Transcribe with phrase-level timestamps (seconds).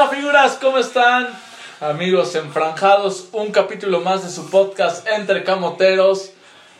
[0.00, 0.58] onda, figuras?
[0.60, 1.28] ¿Cómo están?
[1.80, 6.30] Amigos enfranjados, un capítulo más de su podcast Entre Camoteros.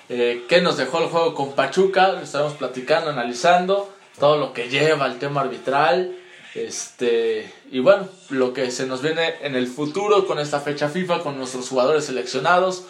[0.09, 2.19] Eh, ¿Qué nos dejó el juego con Pachuca?
[2.23, 6.17] Estamos platicando, analizando todo lo que lleva el tema arbitral.
[6.55, 11.21] Este, y bueno, lo que se nos viene en el futuro con esta fecha FIFA,
[11.23, 12.85] con nuestros jugadores seleccionados,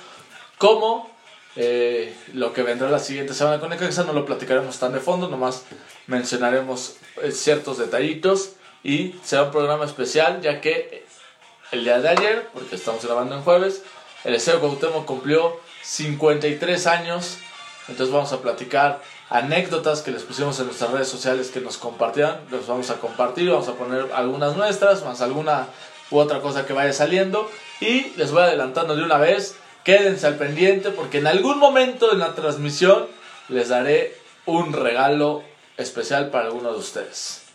[0.58, 1.10] como
[1.56, 5.28] eh, lo que vendrá la siguiente semana con Necaxa, no lo platicaremos tan de fondo,
[5.28, 5.64] nomás
[6.06, 8.52] mencionaremos eh, ciertos detallitos
[8.82, 11.04] y será un programa especial ya que
[11.72, 13.82] el día de ayer, porque estamos grabando en jueves,
[14.24, 17.38] el Estadio Cuauhtémoc cumplió 53 años,
[17.88, 22.40] entonces vamos a platicar anécdotas que les pusimos en nuestras redes sociales que nos compartieran,
[22.50, 25.68] los vamos a compartir, vamos a poner algunas nuestras, más alguna
[26.10, 27.48] u otra cosa que vaya saliendo.
[27.80, 32.18] Y les voy adelantando de una vez, quédense al pendiente porque en algún momento en
[32.18, 33.06] la transmisión
[33.48, 35.42] les daré un regalo
[35.76, 37.49] especial para alguno de ustedes.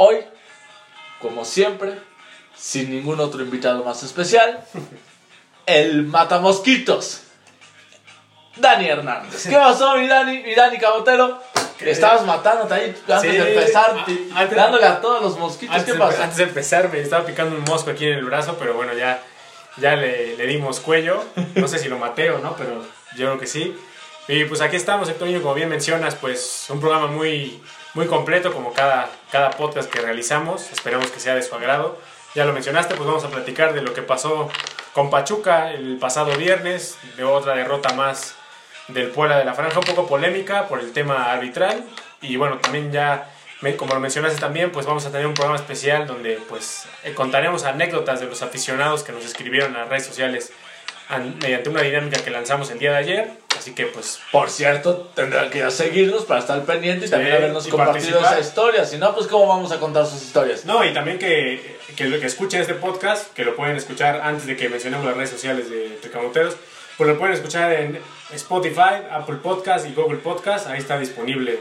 [0.00, 0.18] Hoy,
[1.20, 1.98] como siempre,
[2.56, 4.64] sin ningún otro invitado más especial,
[5.66, 7.22] el Matamosquitos.
[8.54, 9.48] Dani Hernández.
[9.48, 11.42] ¿Qué pasó, mi Dani, mi Dani Cabotero?
[11.80, 15.74] Estabas matándote ahí antes Sí, de empezar, a- ti- antes- dándole a todos los mosquitos.
[15.74, 16.22] Antes, ¿Qué pasó?
[16.22, 19.20] antes de empezar me estaba picando un mosco aquí en el brazo, pero bueno, ya,
[19.78, 21.24] ya le, le dimos cuello.
[21.56, 22.82] No sé si lo maté o no, pero
[23.16, 23.76] yo creo que sí.
[24.28, 27.60] Y pues aquí estamos, Hectorinho, como bien mencionas, pues un programa muy,
[27.98, 30.70] muy completo como cada, cada podcast que realizamos.
[30.70, 31.98] Esperamos que sea de su agrado.
[32.36, 34.48] Ya lo mencionaste, pues vamos a platicar de lo que pasó
[34.92, 38.36] con Pachuca el pasado viernes, de otra derrota más
[38.86, 41.82] del Puebla de la Franja, un poco polémica por el tema arbitral.
[42.22, 43.32] Y bueno, también ya,
[43.76, 47.64] como lo mencionaste también, pues vamos a tener un programa especial donde pues eh, contaremos
[47.64, 50.52] anécdotas de los aficionados que nos escribieron a las redes sociales
[51.08, 53.30] an- mediante una dinámica que lanzamos el día de ayer.
[53.58, 57.32] Así que pues Por cierto, tendrán que ir a seguirnos para estar pendiente y también
[57.32, 58.38] Sí, habernos y compartido participar.
[58.38, 58.84] esa historia.
[58.84, 60.64] Si no, pues ¿cómo vamos a contar sus historias?
[60.64, 64.56] No, y también que, que, que escuchen este podcast, que lo pueden escuchar antes de
[64.56, 66.56] que mencionemos las redes sociales de Tecamoteros,
[66.96, 68.00] pues lo pueden escuchar en
[68.32, 70.66] Spotify, Apple Podcast y Google Podcast.
[70.68, 71.58] Ahí está disponible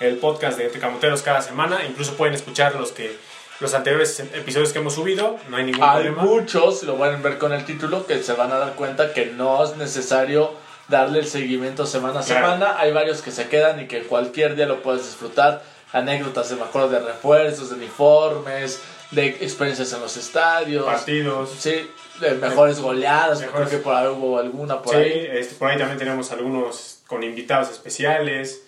[0.00, 1.84] el podcast de Tecamoteros cada semana.
[1.88, 3.16] Incluso pueden escuchar los que
[3.58, 5.38] los anteriores episodios que hemos subido.
[5.48, 6.22] No hay ningún Hay problema.
[6.22, 9.26] muchos, lo van a ver con el título, que se van a dar cuenta que
[9.26, 10.52] no es necesario
[10.88, 12.46] darle el seguimiento semana a Claro.
[12.46, 12.76] semana.
[12.78, 15.62] Hay varios que se quedan y que cualquier día lo puedes disfrutar.
[15.92, 18.82] Anécdotas, de, me acuerdo, de refuerzos, de uniformes,
[19.12, 20.84] de experiencias en los estadios.
[20.84, 21.50] Partidos.
[21.58, 21.88] Sí,
[22.20, 23.40] de mejores goleadas.
[23.40, 23.68] Mejores.
[23.68, 25.28] Creo que por ahí hubo alguna por sí, ahí.
[25.32, 28.62] este, por ahí también tenemos algunos con invitados especiales.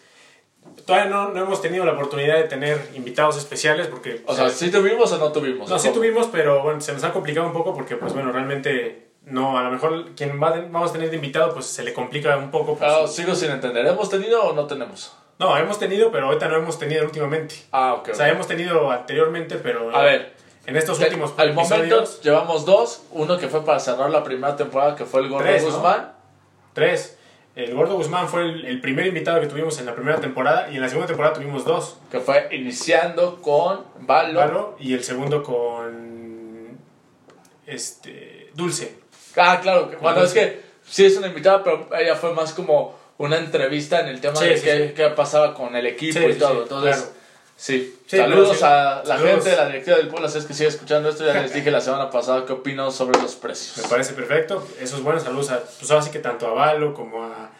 [0.86, 4.22] Todavía no, no hemos tenido la oportunidad de tener invitados especiales porque...
[4.26, 5.68] O sea, ¿sí tuvimos o no tuvimos?
[5.68, 9.07] No, sí tuvimos, pero bueno, se nos ha complicado un poco porque, pues bueno, realmente
[9.30, 11.92] no, a lo mejor quien va de- vamos a tener de invitado, pues se le
[11.94, 12.76] complica un poco.
[12.76, 13.86] pues, Ah, sigo sin entender.
[13.86, 15.14] ¿Hemos tenido o no tenemos?
[15.38, 17.54] No, hemos tenido, pero ahorita no hemos tenido últimamente.
[17.70, 18.08] Ah, ok.
[18.12, 20.34] O sea, hemos tenido anteriormente, pero A ver,
[20.66, 23.02] en estos últimos al momento llevamos dos.
[23.12, 25.70] Uno que fue para cerrar la primera temporada, que fue el Gordo Tres, ¿no?
[25.70, 26.12] Guzmán.
[26.72, 27.14] tres.
[27.54, 30.76] El Gordo Guzmán fue el, el primer invitado que tuvimos en la primera temporada y
[30.76, 31.98] en la segunda temporada tuvimos dos.
[32.10, 34.38] Que fue iniciando con Valo.
[34.38, 36.78] Valo y el segundo con
[37.66, 38.98] este Dulce.
[39.36, 39.90] Ah, claro.
[39.90, 44.00] que- bueno, es que sí es una invitada, pero ella fue más como una entrevista
[44.00, 44.94] en el tema Sí, de sí, qué, sí.
[44.94, 46.52] qué pasaba con el equipo Sí, y sí, todo.
[46.54, 47.12] sí, Entonces, claro.
[47.56, 47.94] sí.
[48.06, 49.30] Sí, Saludos a la Saludos.
[49.32, 50.28] gente de la directiva del Puebla.
[50.28, 53.20] Si es que sigue escuchando esto, ya les dije la semana pasada qué opino sobre
[53.20, 53.86] los Me precios.
[53.88, 54.66] parece perfecto.
[54.80, 57.50] Esos buenos saludos a, pues ahora sí que tanto a Valo como a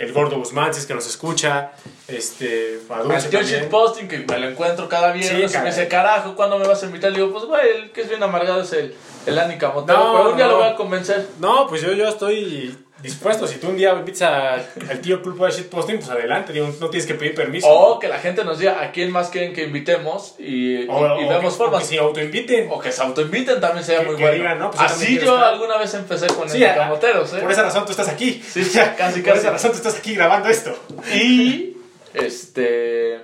[0.00, 1.72] el Gordo Guzmán, si es que nos escucha,
[2.08, 3.60] este, a Dulce Al tío también.
[3.62, 6.82] Shitposting, que me lo encuentro cada viernes, Sí, y me dice, carajo, ¿cuándo me vas
[6.82, 7.12] a invitar?
[7.12, 8.94] Le digo, pues, güey, el que es bien amargado es el,
[9.26, 10.52] el Ani Camotero, No, pero un día no.
[10.52, 11.28] lo voy a convencer.
[11.38, 13.46] No, pues yo, yo estoy dispuesto.
[13.46, 16.90] Si tú un día invitas a- al tío Pulpo de Shitposting, pues adelante, digo, no
[16.90, 17.68] tienes que pedir permiso.
[17.68, 21.20] O que la gente nos diga a quién más quieren que invitemos y, y- O-
[21.20, 21.82] y o vemos que- o formas.
[21.82, 22.68] que se autoinviten.
[22.70, 24.36] O que se autoinviten también sería Que- muy que bueno.
[24.36, 27.32] digan, no, pues yo también Así yo alguna vez empecé con Sí, el a- Camoteros,
[27.34, 27.38] ¿eh?
[27.40, 28.42] Por esa razón tú estás aquí.
[28.46, 28.62] Sí,
[28.98, 29.38] casi, Por casi.
[29.40, 30.76] esa razón tú estás aquí grabando esto.
[31.14, 31.76] Y,
[32.14, 33.20] este,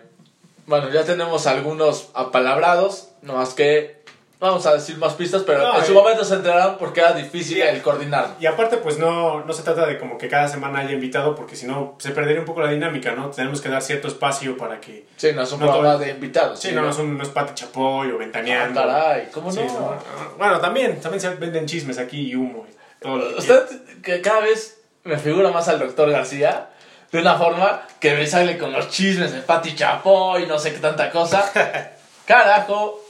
[0.66, 3.95] bueno, ya tenemos algunos apalabrados, no más que,
[4.38, 5.94] vamos a decir más pistas, pero No, en su eh.
[5.94, 7.62] momento se enterarán porque era difícil Sí.
[7.62, 8.34] el coordinar.
[8.40, 11.56] Y aparte, pues no, no se trata de como que cada semana haya invitado, porque
[11.56, 13.30] si no, se perdería un poco la dinámica, ¿no?
[13.30, 15.06] Tenemos que dar cierto espacio para que...
[15.16, 16.60] Sí, no es un No programa de invitados.
[16.60, 18.80] Sí, no, no es, un, no es Pati Chapoy o Ah, Ventaneando.
[18.80, 19.72] caray, ¿cómo Sí, no?
[19.72, 19.96] no, no.
[20.38, 22.66] Bueno, también, también se venden chismes aquí y humo.
[22.70, 23.62] y todo Usted,
[24.02, 26.68] que cada vez me figura más al doctor García,
[27.12, 30.72] de una forma que me sale con los chismes de Pati Chapoy y no sé
[30.72, 31.50] qué tanta cosa.
[32.26, 33.00] Carajo,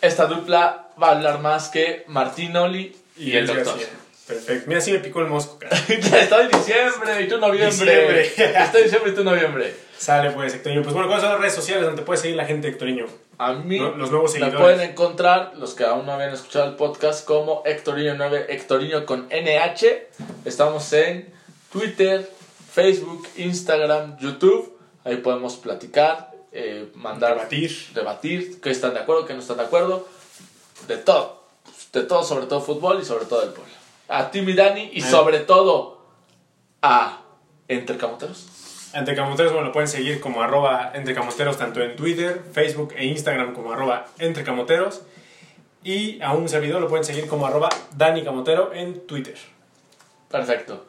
[0.00, 3.78] esta dupla va a hablar más que Martinoli y, el Luis doctor.
[3.78, 3.98] García.
[4.26, 4.64] Perfecto.
[4.68, 5.76] Mira, sí me picó el mosco, cara.
[5.88, 7.70] Está en diciembre y tú noviembre.
[7.70, 8.26] Diciembre.
[8.26, 9.74] Está en diciembre y tú noviembre.
[9.96, 10.82] Sale, pues, Hectorinho.
[10.82, 13.06] Pues bueno, ¿cuáles son las redes sociales donde puede seguir la gente, Hectorinho?
[13.38, 14.60] A mí los nuevos seguidores.
[14.60, 20.08] pueden encontrar, los que aún no habían escuchado el podcast, como Hectorino9, Hectorino con NH.
[20.44, 21.32] Estamos en
[21.72, 22.28] Twitter,
[22.72, 24.76] Facebook, Instagram, YouTube.
[25.04, 27.88] Ahí podemos platicar, eh, mandar, Debatir.
[27.94, 30.06] debatir, que están de acuerdo, que no están de acuerdo.
[30.86, 31.42] De todo.
[31.92, 33.72] De todo, sobre todo fútbol y sobre todo el pueblo.
[34.08, 35.02] A ti, mi Dani, y Eh.
[35.02, 36.02] sobre todo
[36.82, 37.22] a
[37.68, 38.46] Entre Camoteros.
[38.94, 43.04] Entre Camoteros, bueno, lo pueden seguir como arroba Entre Camoteros tanto en Twitter, Facebook e
[43.06, 45.02] Instagram como arroba Entre Camoteros.
[45.84, 49.36] Y a un servidor lo pueden seguir como arroba Dani Camotero en Twitter.
[50.30, 50.84] Perfecto.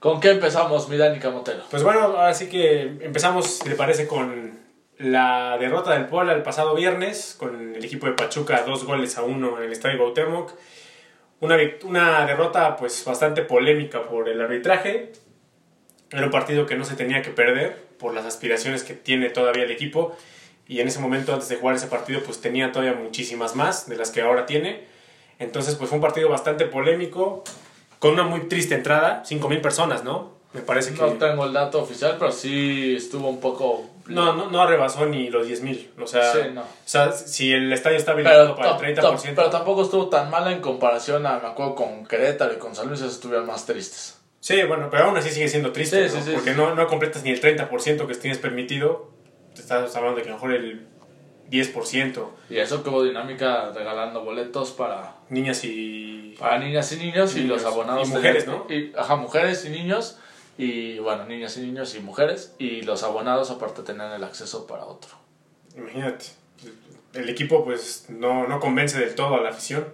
[0.00, 1.62] ¿Con qué empezamos, mi Dani Camotero?
[1.70, 4.58] Pues bueno, ahora sí que empezamos, si le parece, con
[4.98, 9.22] la derrota del Puebla el pasado viernes, con el equipo de Pachuca, dos goles a
[9.22, 10.52] uno en el Estadio Cuauhtémoc.
[11.40, 15.12] Una, una derrota pues bastante polémica por el arbitraje.
[16.10, 19.64] Era un partido que no se tenía que perder por las aspiraciones que tiene todavía
[19.64, 20.16] el equipo.
[20.66, 23.96] Y en ese momento, antes de jugar ese partido, pues tenía todavía muchísimas más de
[23.96, 24.84] las que ahora tiene.
[25.38, 27.44] Entonces, pues fue un partido bastante polémico,
[27.98, 30.32] con una muy triste entrada, 5.000 personas, ¿no?
[30.52, 31.00] Me parece que...
[31.00, 33.90] No tengo el dato oficial, pero sí estuvo un poco...
[34.06, 35.88] No, no, no rebasó ni los 10.000.
[36.02, 36.60] O sea, Sí, no.
[36.60, 39.32] o sea, si el estadio está habilitado para el tam- 30%.
[39.34, 42.88] pero tampoco estuvo tan mala en comparación a, me acuerdo, con Querétaro y con San
[42.88, 44.18] Luis, estuvieron más tristes.
[44.40, 46.20] Sí, bueno, pero aún así sigue siendo triste, Sí, ¿no?
[46.22, 46.52] sí, sí, porque.
[46.52, 49.10] No, no completas ni el 30% que tienes permitido.
[49.54, 50.86] Te estás hablando de que a lo mejor el
[51.50, 52.26] 10%.
[52.50, 56.34] Y eso que hubo dinámica regalando boletos para, Niñas y...
[56.38, 58.08] para niñas y niños y, Y los abonados.
[58.08, 58.66] Y mujeres, ¿no?
[58.68, 60.18] y- ajá, mujeres y niños.
[60.56, 62.54] Y bueno, niñas y niños y mujeres.
[62.58, 65.10] Y los abonados aparte tenían el acceso para otro.
[65.76, 66.26] Imagínate.
[67.12, 69.86] El equipo pues no, no convence del todo a la afición.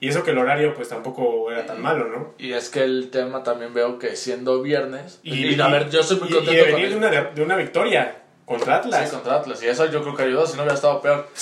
[0.00, 2.34] Y eso que el horario pues tampoco era tan malo, ¿no?
[2.36, 5.20] Y es que el tema también veo que siendo viernes.
[5.22, 7.06] Y, Y, a ver, yo soy muy y- contento y de con venir el- de
[7.08, 9.08] una, de una victoria contra Atlas.
[9.08, 9.62] Sí, contra Atlas.
[9.62, 11.28] Y eso yo creo que ayudó, si no hubiera estado peor.
[11.32, 11.36] y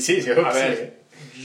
[0.00, 0.98] sí, sí, A que sí, ver, ¿eh?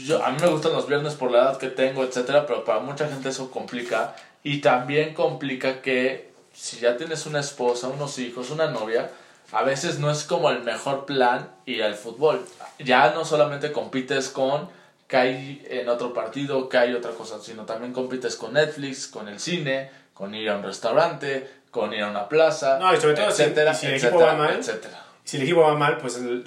[0.06, 2.80] yo, a mí me gustan los viernes por la edad que tengo, etcétera, pero para
[2.80, 4.16] mucha gente eso complica.
[4.44, 9.10] Y también complica que si ya tienes una esposa, unos hijos, una novia,
[9.52, 12.46] a veces no es como el mejor plan ir al fútbol.
[12.80, 14.70] Ya no solamente compites con
[15.08, 19.28] que hay en otro partido, que hay otra cosa, sino también compites con Netflix, con
[19.28, 23.16] el cine, con ir a un restaurante, con ir a una plaza, No, y sobre
[23.16, 25.04] todo si- etcétera, y si el etcétera, equipo va mal, etcétera.
[25.24, 26.44] si el equipo va mal, pues el-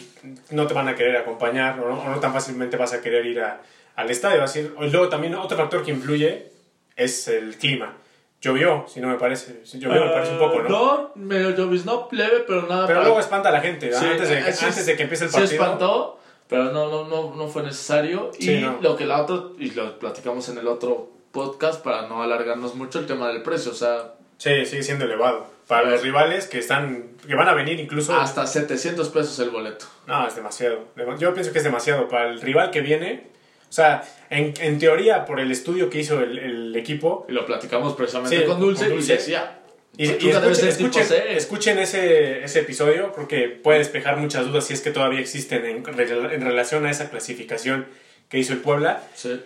[0.50, 3.26] no te van a querer acompañar o no, o no tan fácilmente vas a querer
[3.26, 3.60] ir a-
[3.96, 4.40] al estadio.
[4.40, 6.52] Vas a ir- y luego también otro factor que influye
[6.96, 7.96] es el clima.
[8.40, 9.64] Llovió, si no me parece.
[9.64, 10.66] Si Llovió me parece un poco, ¿no?
[10.66, 14.00] Eh, No, medio lloviznó plebe, pero nada Pero para- luego espanta a la gente, ¿verdad?
[14.00, 15.52] Sí, antes, de, eh, sí, antes de que empiece el partido.
[15.62, 18.30] espantó, pero no, no, no, no fue necesario.
[18.38, 18.78] Sí, y no.
[18.82, 22.98] lo que la otra, y lo platicamos en el otro podcast para no alargarnos mucho,
[22.98, 23.70] el tema del precio.
[23.70, 25.46] O sea, Sí, sigue siendo elevado.
[25.68, 28.12] Para los rivales que están que van a venir incluso...
[28.16, 29.86] hasta 700 pesos el boleto.
[30.08, 30.80] No, es demasiado.
[30.96, 32.08] Dema- Yo pienso que es demasiado.
[32.08, 33.30] Para el rival que viene...
[33.72, 37.46] O sea, en, en teoría, por el estudio que hizo el, el equipo, Y lo
[37.46, 39.14] platicamos precisamente Sí, con Dulce, con Dulce.
[39.14, 39.60] y decía...
[39.96, 44.66] Y, y Pachuca debe escuchen, escuchen- ese, ese episodio, creo que puede despejar muchas dudas
[44.66, 47.86] si es que todavía existen en, en relación a esa clasificación
[48.28, 49.04] que hizo el Puebla.
[49.14, 49.40] Sí.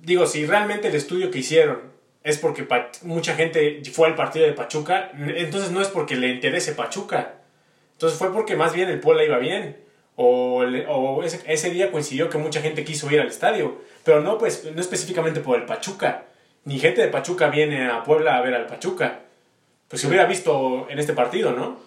[0.00, 1.80] Digo, si realmente el estudio que hicieron
[2.22, 2.64] es porque
[3.02, 7.34] mucha gente fue al partido de Pachuca, entonces no es porque le interese Pachuca.
[7.94, 9.76] Entonces fue porque más bien el Puebla iba bien.
[10.16, 13.76] O, o ese, ese día coincidió que mucha gente quiso ir al estadio.
[14.04, 16.24] Pero no, pues, no específicamente por el Pachuca.
[16.64, 19.20] Ni gente de Pachuca viene a Puebla a ver al Pachuca.
[19.88, 21.78] Pues se hubiera visto en este partido, ¿no?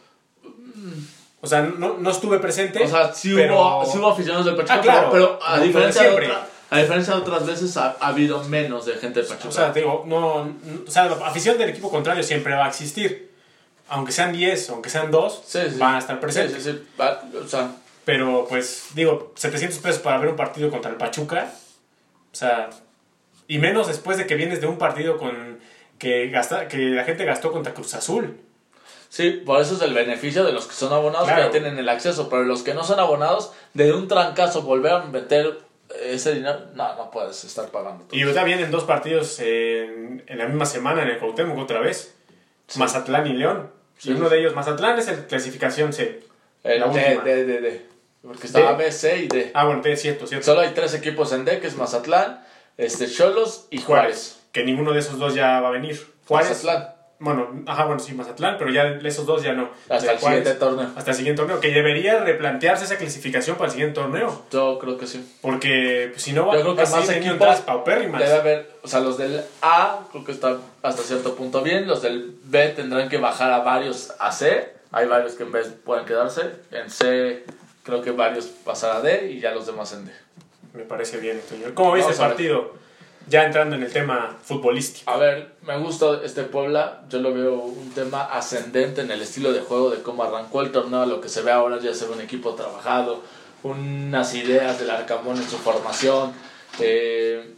[1.42, 2.84] O sea, no, no estuve presente.
[2.84, 5.10] O sea, sí, pero- hubo, sí hubo aficionados del Pachuca, Ah, claro.
[5.12, 8.94] pero, a, diferencia de otra- a diferencia de otras veces ha, ha habido menos de
[8.96, 9.48] gente del Pachuca.
[9.50, 10.54] O sea, te digo, no, no-
[10.88, 13.30] o sea, la afición del equipo contrario siempre va a existir.
[13.88, 15.78] Aunque sean 10, aunque sean 2, Sí, sí.
[15.80, 16.62] van a estar presentes.
[16.64, 16.80] Sí.
[17.00, 17.72] Va- o sea,
[18.06, 21.54] Pero, pues, digo, 700 pesos para ver un partido contra el Pachuca.
[22.32, 22.70] O sea,
[23.48, 25.60] y menos después de que vienes de un partido con
[25.98, 28.40] que, gasta, que la gente gastó contra Cruz Azul.
[29.10, 31.42] Sí, por eso es el beneficio de los que son abonados Claro.
[31.42, 34.92] que ya tienen el acceso, pero los que no son abonados, de un trancazo volver
[34.92, 35.60] a meter
[36.04, 38.06] ese dinero, no, no puedes estar pagando.
[38.06, 38.16] todo.
[38.18, 42.16] Y ahorita vienen dos partidos en, en la misma semana en el Cuauhtémoc otra vez.
[42.76, 43.72] Mazatlán y León.
[43.98, 44.12] Sí.
[44.12, 46.22] Y uno de ellos, Mazatlán, es el clasificación C.
[46.64, 47.20] El la D.
[47.24, 47.86] D, D, D.
[48.22, 48.84] Porque está A, D.
[48.84, 49.52] B, C y D.
[49.54, 50.46] Ah, bueno, es cierto, cierto.
[50.46, 52.44] Solo hay tres equipos en D, que es Mazatlán,
[52.78, 53.86] este, Cholos y Juárez.
[53.86, 54.40] Juárez.
[54.52, 56.00] Que ninguno de esos dos ya va a venir.
[56.28, 56.50] Juárez.
[56.50, 59.70] Mazatlán, Bueno, ajá, bueno, sí, Mazatlán, pero ya esos dos ya no.
[59.90, 60.90] hasta De el Juárez, siguiente torneo.
[60.96, 64.46] Hasta el siguiente torneo, que debería replantearse esa clasificación para el siguiente torneo.
[64.52, 65.38] Yo creo que sí.
[65.42, 68.22] Porque pues, si no va, Yo creo que va a más equipos paupérrimas.
[68.22, 72.02] Debe haber, o sea, los del A creo que están hasta cierto punto bien, los
[72.02, 76.06] del B tendrán que bajar a varios a C, hay varios que en B pueden
[76.06, 77.44] quedarse, en C
[77.84, 80.12] creo que varios pasará a D y ya los demás en D.
[80.74, 81.74] Me parece bien, Toño.
[81.74, 82.74] ¿Cómo viste el partido?
[83.28, 85.10] Ya entrando en el tema futbolístico.
[85.10, 87.04] A ver, me gusta este Puebla.
[87.10, 90.72] Yo lo veo un tema ascendente en el estilo de juego, de cómo arrancó el
[90.72, 93.22] torneo, lo que se ve ahora ya se ve un equipo trabajado,
[93.64, 96.34] unas ideas del Arcamón en su formación.
[96.80, 97.56] Eh,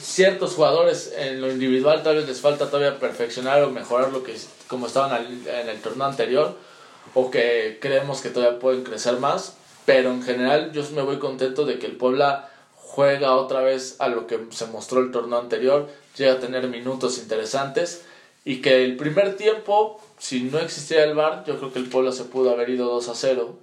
[0.00, 4.36] ciertos jugadores en lo individual tal vez les falta todavía perfeccionar o mejorar lo que
[4.66, 6.56] como estaban en el torneo anterior
[7.14, 9.56] o que creemos que todavía pueden crecer más.
[9.86, 14.08] Pero en general yo me voy contento de que el Puebla juega otra vez a
[14.08, 18.02] lo que se mostró el torneo anterior llega a tener minutos interesantes
[18.44, 22.12] y que el primer tiempo si no existiera el VAR yo creo que el Puebla
[22.12, 23.58] se pudo haber ido 2 a 0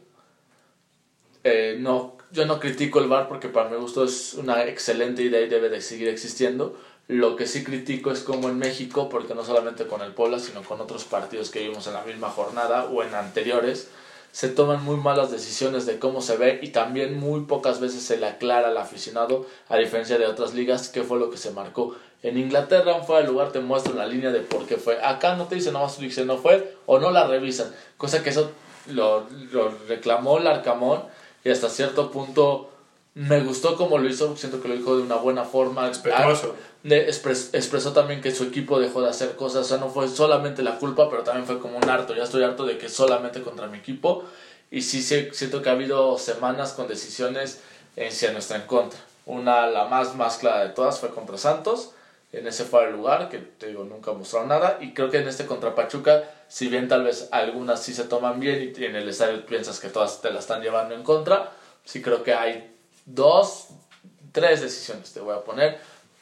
[1.44, 5.42] eh, no yo no critico el VAR porque para mi gusto es una excelente idea
[5.42, 6.78] y debe de seguir existiendo.
[7.08, 10.64] Lo que sí critico es como en México, porque no solamente con el Puebla, sino
[10.64, 13.90] con otros partidos que vimos en la misma jornada o en anteriores,
[14.32, 18.18] se toman muy malas decisiones de cómo se ve y también muy pocas veces se
[18.18, 21.96] le aclara al aficionado, a diferencia de otras ligas, qué fue lo que se marcó.
[22.24, 25.02] En Inglaterra, un fuera de lugar te muestran la línea de por qué fue.
[25.02, 28.52] Acá no te dicen nomás si no fue o no la revisan, cosa que eso
[28.88, 31.04] lo, lo reclamó el Arcamón
[31.46, 32.72] y hasta cierto punto
[33.14, 35.90] me gustó como lo hizo, siento que lo dijo de una buena forma.
[36.84, 40.64] De, expresó también que su equipo dejó de hacer cosas, o sea, no fue solamente
[40.64, 43.68] la culpa, pero también fue como un harto, ya estoy harto de que solamente contra
[43.68, 44.26] mi equipo.
[44.72, 47.62] Y sí siento que ha habido semanas con decisiones
[47.96, 49.00] en sí nuestra en contra.
[49.28, 51.92] Una, la más, más clara de todas, fue contra Santos.
[52.38, 54.78] En ese fue el lugar, que te digo, nunca mostrado nada.
[54.82, 58.40] Y creo que en este contra Pachuca si bien tal vez algunas sí se toman
[58.40, 61.52] bien y en el estadio piensas que todas te la están llevando en contra,
[61.84, 62.76] sí creo que hay
[63.06, 63.68] dos,
[64.32, 65.80] tres decisiones, te voy a poner,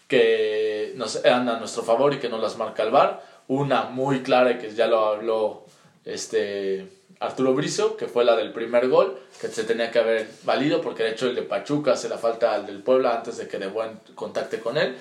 [0.07, 3.21] que nos andan a nuestro favor y que no las marca el VAR.
[3.47, 5.65] Una muy clara y que ya lo habló
[6.05, 6.87] este
[7.19, 11.03] Arturo Brizo, que fue la del primer gol, que se tenía que haber valido porque
[11.03, 13.67] de hecho el de Pachuca se la falta al del Puebla antes de que de
[13.67, 14.95] buen contacte con él.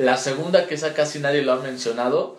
[0.00, 2.38] La segunda, que esa casi nadie lo ha mencionado,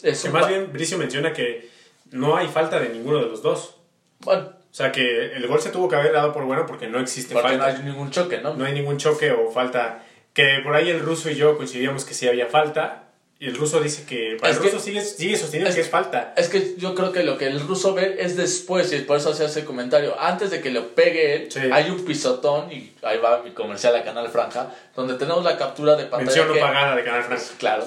[0.00, 1.68] que más bien Bricio menciona que
[2.12, 3.74] no hay falta de ninguno de los dos.
[4.20, 4.52] Bueno.
[4.70, 7.34] O sea que el gol se tuvo que haber dado por bueno porque no existe
[7.34, 8.54] porque no hay ningún choque, ¿no?
[8.54, 10.04] No hay ningún choque o falta.
[10.32, 13.08] Que por ahí el ruso y yo coincidíamos que sí había falta.
[13.40, 14.36] Y el ruso dice que.
[14.40, 15.02] el ruso sigue,
[15.36, 16.32] sosteniendo que es falta.
[16.36, 19.30] Es que yo creo que lo que el ruso ve es después, y por eso
[19.30, 20.18] hace ese comentario.
[20.18, 24.04] Antes de que lo pegue él, hay un pisotón, y ahí va mi comercial a
[24.04, 26.24] Canal Franja, donde tenemos la captura de pantalla.
[26.24, 27.44] Mención no pagada de Canal Franja.
[27.58, 27.84] Claro.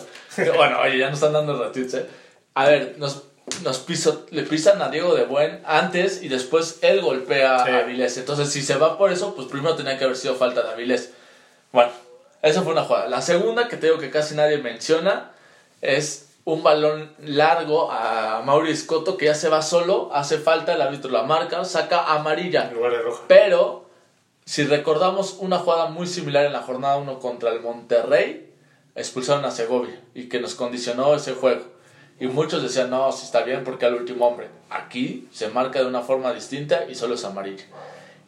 [0.56, 2.06] bueno, oye, ya nos están dando ratitos, ¿eh?
[2.54, 3.24] A ver, nos,
[3.63, 8.18] nos piso, le pisan a Diego de Buen antes y después él golpea a Avilés.
[8.18, 11.13] Entonces, si se va por eso, pues primero tenía que haber sido falta de Avilés.
[11.72, 11.92] Bueno,
[12.42, 13.08] esa fue una jugada.
[13.08, 15.32] La segunda, que te digo que casi nadie menciona,
[15.81, 20.81] es un balón largo a Mauri Scotto que ya se va solo, hace falta, el
[20.81, 22.69] árbitro la marca, saca amarilla.
[22.69, 23.24] En lugar de roja.
[23.27, 23.86] Pero,
[24.46, 28.53] si recordamos una jugada muy similar en la jornada 1 contra el Monterrey,
[28.96, 31.63] expulsaron a Segovia y que nos condicionó ese juego.
[32.19, 34.48] Y muchos decían, no, si está bien porque al último hombre.
[34.69, 37.65] Aquí se marca de una forma distinta y solo es amarilla.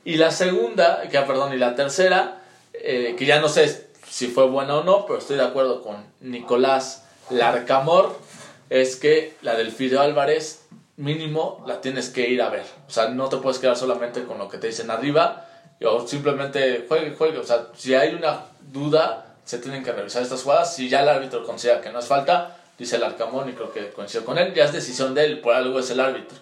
[0.04, 2.42] Y la segunda, que, perdón, y la tercera,
[2.74, 6.04] eh, que ya no sé si fue buena o no, pero estoy de acuerdo con
[6.20, 8.18] Nicolás Larcamor,
[8.70, 10.66] es que la del Fideo Álvarez
[10.98, 12.66] mínimo la tienes que ir a ver.
[12.88, 15.48] O sea, no te puedes quedar solamente con lo que te dicen arriba
[15.86, 17.38] o simplemente juegue, juegue.
[17.38, 20.76] O sea, si hay una duda, se tienen que revisar estas jugadas.
[20.76, 23.90] Si ya el árbitro considera que no es falta, dice el Arcamón y creo que
[23.92, 26.38] coincido con él, ya es decisión de él, por algo es el árbitro,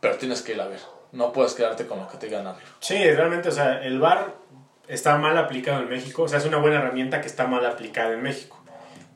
[0.00, 0.80] pero tienes que ir a ver,
[1.12, 2.68] no puedes quedarte con lo que te digan arriba.
[2.80, 4.34] Sí, realmente, o sea, el VAR
[4.86, 8.12] está mal aplicado en México, o sea, es una buena herramienta que está mal aplicada
[8.12, 8.62] en México,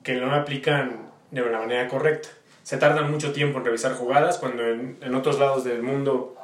[0.03, 2.29] que no aplican de una manera correcta.
[2.63, 6.37] Se tardan mucho tiempo en revisar jugadas, cuando en, en otros lados del mundo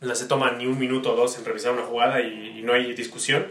[0.00, 2.72] no se toman ni un minuto o dos en revisar una jugada y, y no
[2.72, 3.48] hay discusión.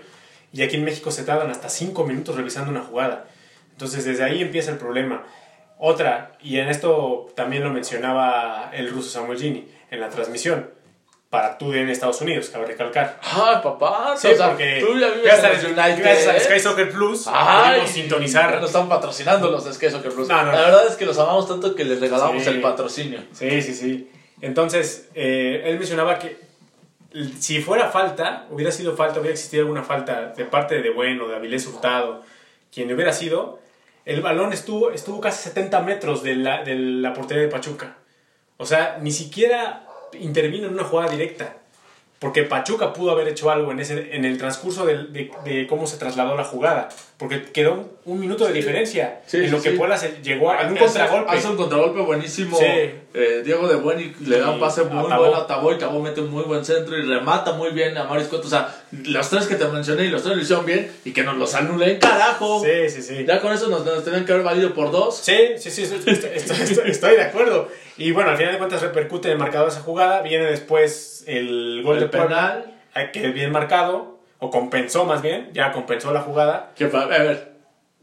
[0.51, 3.27] Y aquí en México se tardan hasta cinco minutos revisando una jugada.
[3.71, 5.23] Entonces desde ahí empieza el problema.
[5.77, 10.69] Otra, y en esto también lo mencionaba el ruso Samuel Gini en la transmisión,
[11.31, 13.17] para tú en Estados Unidos, cabe recalcar.
[13.23, 14.15] ¡Ay, papá!
[14.17, 16.03] Sí, porque tú ya vives gracias, en United.
[16.03, 18.59] Gracias a Sky Soccer Plus podemos sintonizar.
[18.59, 20.27] Nos están patrocinando los de Sky Soccer Plus.
[20.27, 23.21] La verdad es que los amamos tanto que les regalamos el patrocinio.
[23.31, 24.11] Sí, sí, sí.
[24.41, 26.38] Entonces, eh, él mencionaba que
[27.39, 31.38] si fuera falta, hubiera sido falta, hubiera existido alguna falta de parte de Bueno, de
[31.38, 32.23] Avilés Hurtado,
[32.73, 33.59] quien hubiera sido,
[34.03, 37.95] el balón estuvo, estuvo casi 70 metros de la, de la portería de Pachuca.
[38.57, 39.85] O sea, ni siquiera
[40.19, 41.57] intervino en una jugada directa.
[42.19, 45.87] porque Pachuca pudo haber hecho algo en, ese, en el transcurso de, de, de cómo
[45.87, 46.87] se trasladó la jugada,
[47.17, 49.75] porque quedó un, un minuto de diferencia Sí, en sí, lo que sí.
[49.75, 51.31] Puebla se llegó a un contragolpe.
[51.31, 52.55] Hace un contragolpe buenísimo.
[52.59, 52.65] Sí.
[53.13, 56.21] Eh, Diego de Buen y le da un pase muy bueno a Tabó y mete
[56.21, 58.45] un muy buen centro y remata muy bien a Maris Cotto.
[58.45, 61.23] O sea, los tres que te mencioné y los tres lo hicieron bien y que
[61.23, 62.63] nos los anulen, carajo.
[62.63, 63.25] Sí, sí, sí.
[63.27, 65.17] Ya con eso nos, nos tenían que haber valido por dos.
[65.17, 67.67] Sí, sí, sí, estoy, estoy- estoy- estoy de acuerdo.
[67.98, 70.21] Y bueno, al final de cuentas repercute en el marcador esa jugada.
[70.21, 72.75] Viene después el gol El de Puebla, penal.
[72.95, 76.71] eh, que es bien marcado, o compensó más bien, ya compensó la jugada.
[76.75, 77.51] Que a ver,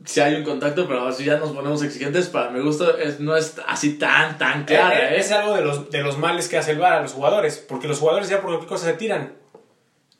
[0.04, 3.36] si hay un contacto, pero si ya nos ponemos exigentes, para mi gusto es, no
[3.36, 5.18] es así tan, tan clara, Eh, ¿eh?
[5.20, 7.88] Es algo de los, de los males que hace el VAR a los jugadores, porque
[7.88, 9.32] los jugadores ya por cualquier cosa se tiran.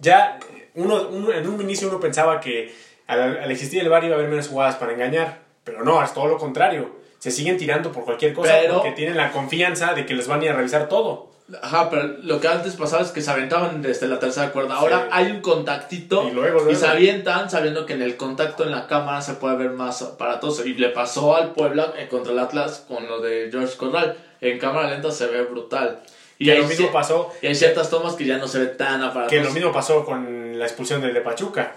[0.01, 0.39] Ya
[0.75, 2.75] uno, uno- en un inicio uno pensaba que
[3.07, 6.13] al, al existir el VAR iba a haber menos jugadas para engañar, pero no, es
[6.13, 6.98] todo lo contrario.
[7.19, 10.41] Se siguen tirando por cualquier cosa Pero- porque tienen la confianza de que les van
[10.41, 11.29] a ir a revisar todo.
[11.63, 14.75] Ajá, pero lo que antes pasaba es que se aventaban desde la tercera cuerda.
[14.75, 15.09] Ahora Sí.
[15.13, 16.79] hay un contactito Y luego, luego.
[16.79, 20.67] se avientan sabiendo que en el contacto en la cámara se puede ver más aparatoso.
[20.67, 24.17] Y le pasó al Puebla eh, contra el Atlas con lo de George Corral.
[24.43, 26.01] En cámara lenta se ve brutal.
[26.39, 28.67] Y Que hay, lo mismo pasó y hay ciertas tomas que ya no se ve
[28.67, 29.31] tan aparatoso.
[29.31, 31.73] Que lo mismo pasó con la expulsión del de Pachuca.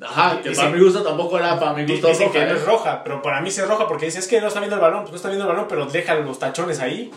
[0.00, 2.56] Ajá, que para mi gusto tampoco era para mi gusto Dicen roja, que no ¿eh?
[2.56, 4.76] es roja, pero para mí sí es roja porque dice, es que no está viendo
[4.76, 5.00] el balón.
[5.00, 7.10] Pues no está viendo el balón, pero deja los tachones ahí.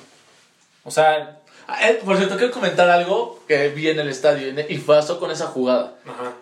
[0.84, 4.78] O sea, Ah, eh, Por cierto, quiero comentar algo que vi en el estadio y
[4.80, 5.94] pasó con esa jugada.
[6.06, 6.34] ajá.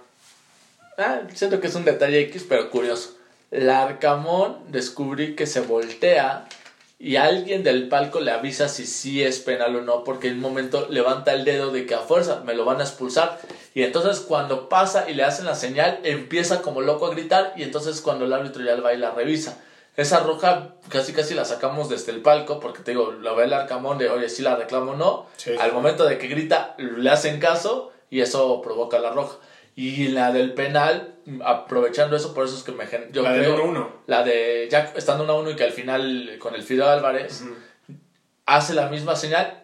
[0.98, 3.15] Ah, siento que es un detalle X, pero curioso.
[3.51, 6.46] Larcamón descubrí que se voltea
[6.98, 10.41] y alguien del palco le avisa si sí es penal o no, porque en un
[10.41, 13.39] momento levanta el dedo de que a fuerza me lo van a expulsar.
[13.73, 17.63] Y entonces cuando pasa y le hacen la señal, empieza como loco a gritar y
[17.63, 19.61] entonces cuando el árbitro ya va y la revisa.
[19.95, 23.53] Esa roja casi casi la sacamos desde el palco, porque te digo, lo ve el
[23.53, 25.25] Arcamón de, oye, si la reclamo o no.
[25.35, 25.51] Sí.
[25.59, 29.37] Al momento de que grita, le hacen caso y eso provoca la roja.
[29.75, 33.87] Y la del penal, aprovechando eso, por eso es que me yo La creo- 1-1.
[34.07, 37.44] La de ya estando 1 a 1 y que al final con el Fideo Álvarez
[38.46, 39.63] hace la misma señal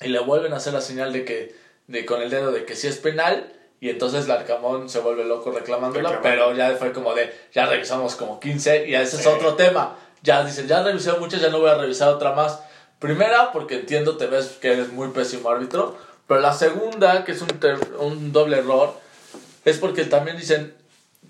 [0.00, 1.54] y le vuelven a hacer la señal de que
[1.86, 5.50] de con el dedo de que sí es penal y entonces Larcamón se vuelve loco
[5.50, 6.46] reclamándola, Reclamando.
[6.46, 9.96] pero ya fue como de ya revisamos como 15 y ese es otro tema.
[10.22, 12.60] Ya dicen, ya revisé muchas, ya no voy a revisar otra más.
[13.00, 15.96] Primera, porque entiendo, te ves que eres muy pésimo árbitro,
[16.28, 17.48] pero la segunda, que es un,
[17.98, 18.94] un doble error,
[19.64, 20.72] es porque también dicen,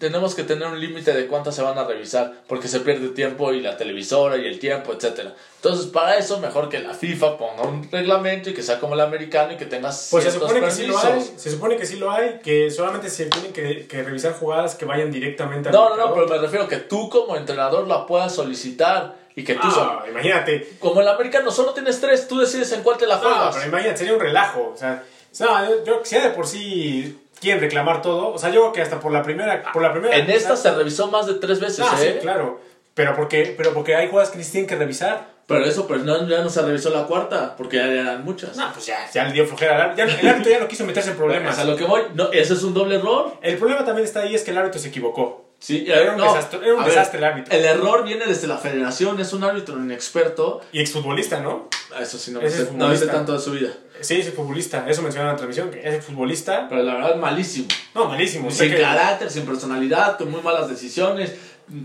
[0.03, 3.53] tenemos que tener un límite de cuántas se van a revisar, porque se pierde tiempo
[3.53, 5.33] y la televisora y el tiempo, etcétera.
[5.57, 9.01] Entonces, para eso, mejor que la FIFA ponga un reglamento y que sea como el
[9.01, 11.23] americano y que tengas Pues se supone que sí lo hay.
[11.37, 14.85] Se supone que sí lo hay, que solamente se tienen que, que revisar jugadas que
[14.85, 16.25] vayan directamente al No, no, no, marcador.
[16.27, 20.69] pero me refiero que tú como entrenador la puedas solicitar y que tú, Ah, imagínate.
[20.81, 23.55] como el americano solo tienes tres, tú decides en cuál te la No, juegas.
[23.55, 24.73] pero imagínate, sería un relajo.
[24.75, 25.05] O sea,
[25.41, 29.01] no, yo, yo de por sí quieren reclamar todo, o sea, yo creo que hasta
[29.01, 31.85] por la primera, por la primera en esta o se revisó más de tres veces,
[31.87, 32.13] Ah, ¿eh?
[32.15, 32.61] sí, claro.
[32.95, 35.33] Pero porque, pero porque hay jugadas que sí tienen que revisar.
[35.47, 38.57] Pero eso, pues no, ya no se revisó la cuarta, porque ya eran muchas.
[38.57, 40.07] No, pues ya, ya le dio flojera al árbitro.
[40.07, 41.59] Ya- el árbitro ya no quiso meterse en problemas.
[41.59, 43.35] a lo que voy, no, ese es un doble error.
[43.43, 45.52] El problema también está ahí, es que el árbitro se equivocó.
[45.63, 47.57] Sí, Era un no, desastre- era un a ver, desastre el árbitro.
[47.57, 50.61] El error viene desde la federación, es un árbitro inexperto.
[50.73, 51.69] Y exfutbolista, ¿no?
[52.01, 53.71] Eso sí, no, es no tanto de su vida.
[54.01, 54.85] Sí, es futbolista.
[54.89, 56.67] Eso mencionaba en la transmisión, que es futbolista.
[56.69, 57.69] Pero la verdad, malísimo.
[57.95, 58.51] No, malísimo.
[58.51, 61.33] Sin que- carácter, sin personalidad, con muy malas decisiones.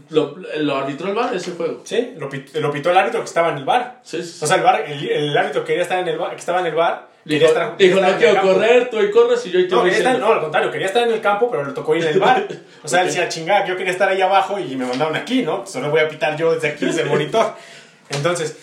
[0.10, 1.82] Lo, lo arbitró el VAR ese juego.
[1.86, 4.00] Sí, lo, lo pitó el árbitro que estaba en el bar.
[4.04, 4.40] Sí, sí.
[4.44, 6.66] O sea, el bar, el, el árbitro quería estar en el bar, que estaba en
[6.68, 7.08] el bar.
[7.26, 8.54] Dijo, estar- dijo, no quiero campo".
[8.54, 10.88] correr, tú ahí corres y yo ahí te No, voy estar- no, al contrario, quería
[10.88, 12.48] estar en el campo, pero le tocó ir en el bar.
[12.84, 15.66] O sea, él decía, chingada, yo quería estar ahí abajo y me mandaron aquí, ¿no?
[15.68, 17.54] Solo voy a pitar yo desde aquí, desde el monitor.
[18.10, 18.58] Entonces,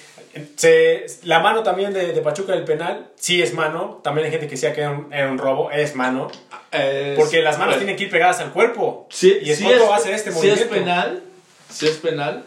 [0.56, 4.00] se- la mano también de, de Pachuca del penal, sí es mano.
[4.02, 6.30] También hay gente que decía que era un, era un robo, es mano.
[6.70, 9.06] Es- Porque las manos tienen que ir pegadas al cuerpo.
[9.10, 10.64] Sí, y sí Escoto es, hace este sí movimiento.
[10.64, 11.22] es penal,
[11.70, 12.44] si es penal,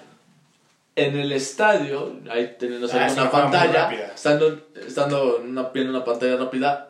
[0.96, 6.38] en el estadio, ahí teniendo Ah, una pantalla, estando, estando en una, viendo una pantalla
[6.38, 6.90] rápida,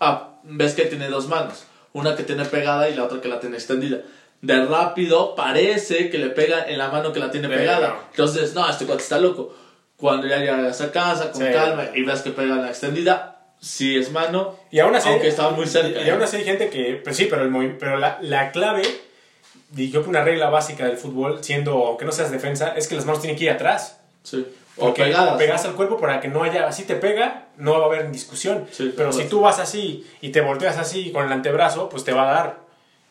[0.00, 3.40] ah, ves que tiene dos manos, una que tiene pegada y la otra que la
[3.40, 3.98] tiene extendida.
[4.40, 7.96] De rápido parece que le pega en la mano que la tiene pegada.
[8.10, 9.54] Entonces, no, este cuate está loco.
[10.02, 11.52] Cuando ya llegas a casa con Sí.
[11.52, 15.50] calma y ves que pega la extendida, sí es mano, Y aún así, aunque estaba
[15.50, 16.02] muy cerca.
[16.02, 16.24] Y aún ¿eh?
[16.24, 18.82] así hay gente que, pues sí, pero, el pero la, la clave,
[19.76, 22.88] y yo creo que una regla básica del fútbol, siendo, aunque no seas defensa, es
[22.88, 24.00] que las manos tienen que ir atrás.
[24.24, 24.44] Sí.
[24.76, 25.36] O Porque pegadas.
[25.38, 25.70] pegas ¿no?
[25.70, 28.66] al cuerpo para que no haya, así te pega, no va a haber discusión.
[28.72, 32.12] Sí, pero si tú vas así y te volteas así con el antebrazo, pues te
[32.12, 32.56] va a dar.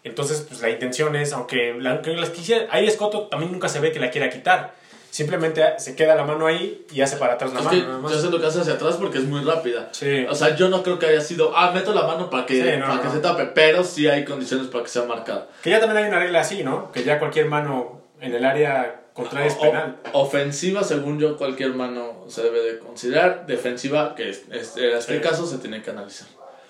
[0.04, 3.80] Entonces, pues la intención es, aunque, la, aunque las quisiera, ahí Escoto también nunca se
[3.80, 4.74] ve que la quiera quitar.
[5.12, 7.78] Simplemente se queda la mano ahí y hace para atrás la mano.
[7.80, 8.12] nada más.
[8.14, 9.90] yo siento que hace hacia atrás porque es muy rápida.
[9.92, 10.26] Sí.
[10.28, 12.78] O sea, yo no creo que haya sido, ah, meto la mano para que, Sí,
[12.80, 13.02] no, para no.
[13.04, 15.48] que se tape, pero sí hay condiciones para que sea marcada.
[15.62, 16.92] Que ya también hay una regla así, ¿no?
[16.92, 19.98] Que ya cualquier mano en el área contraria es O- penal.
[20.14, 23.46] ofensiva, según yo, cualquier mano se debe de considerar.
[23.46, 25.22] Defensiva, que es, es- en este Sí.
[25.22, 26.28] caso se tiene que analizar.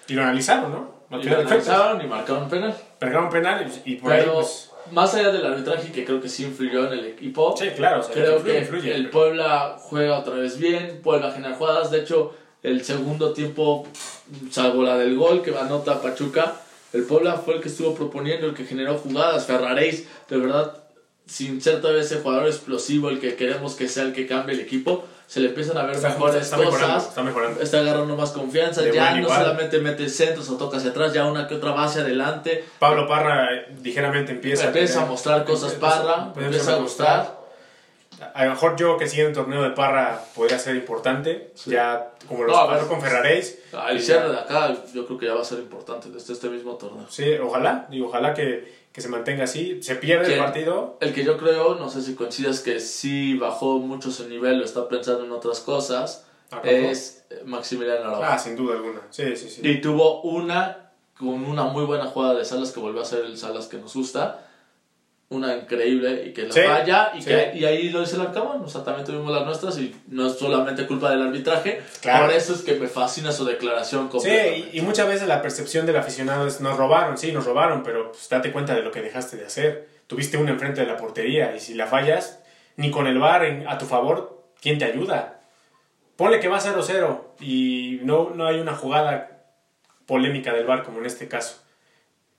[0.08, 1.02] Y lo analizaron, ¿no?
[1.22, 2.76] Y lo analizaron y marcaron penal.
[2.98, 4.71] Pegaron penal y, y por ahí, pues.
[4.92, 8.04] Más allá del arbitraje, que creo que sí influyó en el equipo, Sí, claro, o
[8.04, 11.92] sea, creo influye, que influye, el pero- Puebla juega otra vez bien, Puebla genera jugadas.
[11.92, 13.88] De hecho, el segundo tiempo,
[14.52, 16.56] salvo la del gol que anota Pachuca,
[16.94, 19.46] el Puebla fue el que estuvo proponiendo, el que generó jugadas.
[19.46, 20.78] Ferraréis, de verdad,
[21.26, 24.62] sin ser todavía ese jugador explosivo, el que queremos que sea el que cambie el
[24.62, 27.08] equipo, se le empiezan a ver Está, mejores está mejorando, cosas.
[27.10, 27.62] está mejorando.
[27.62, 29.40] Está agarrando más confianza, De ya no igual.
[29.40, 32.66] solamente mete centros o toca hacia atrás, ya una que otra hacia adelante.
[32.80, 37.40] Pablo Parra eh, ligeramente empieza, Empieza a mostrar cosas empieza- Parra, empieza a gustar.
[38.34, 41.54] A lo mejor yo que sigue el torneo de Parra podría ser importante.
[41.66, 43.58] Ya como lo No, pasó con Ferraréis.
[43.90, 46.50] El y cierre de acá yo creo que ya va a ser importante desde este
[46.50, 47.06] mismo torneo.
[47.10, 49.82] Sí, ojalá, digo, ojalá que, que se mantenga así.
[49.82, 50.98] Se pierde el partido.
[51.00, 54.66] El que yo creo, no sé si coincidas que sí bajó mucho su nivel o
[54.66, 56.26] está pensando en otras cosas,
[56.64, 58.24] es eh, Maximiliano Araujo.
[58.24, 59.02] Ah, sin duda alguna.
[59.10, 59.62] Sí, sí, sí.
[59.64, 63.38] Y tuvo una con una muy buena jugada de Salas que volvió a ser el
[63.38, 64.48] Salas que nos gusta.
[65.32, 67.30] Una increíble y que la Sí, falla y, sí.
[67.30, 68.62] que, y ahí lo dice el Arcamón.
[68.64, 71.82] O sea, también tuvimos las nuestras y no es solamente culpa del arbitraje.
[72.02, 72.26] Claro.
[72.26, 74.30] Por eso es que me fascina su declaración Sí,
[74.74, 78.12] y, y muchas veces la percepción del aficionado es nos robaron, sí, nos robaron, pero
[78.12, 79.88] pues, date cuenta de lo que dejaste de hacer.
[80.08, 82.40] Tuviste una enfrente de la portería y si la fallas,
[82.76, 85.40] ni con el VAR en- a tu favor, ¿quién te ayuda?
[86.18, 89.46] Ponle que va 0-0 y no, no hay una jugada
[90.06, 91.56] polémica del VAR como en este caso.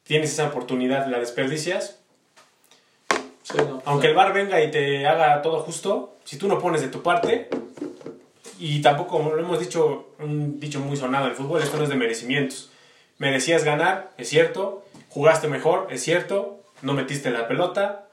[0.02, 2.00] Tienes esa oportunidad, la desperdicias.
[3.42, 6.80] Sí, no, Aunque el VAR venga y te haga todo justo, si tú no pones
[6.80, 7.48] de tu parte,
[8.58, 11.88] y tampoco, como lo hemos dicho, un dicho muy sonado el fútbol, esto no es
[11.88, 12.70] de merecimientos.
[13.18, 18.06] Merecías ganar, es cierto, jugaste mejor, es cierto, no metiste la pelota,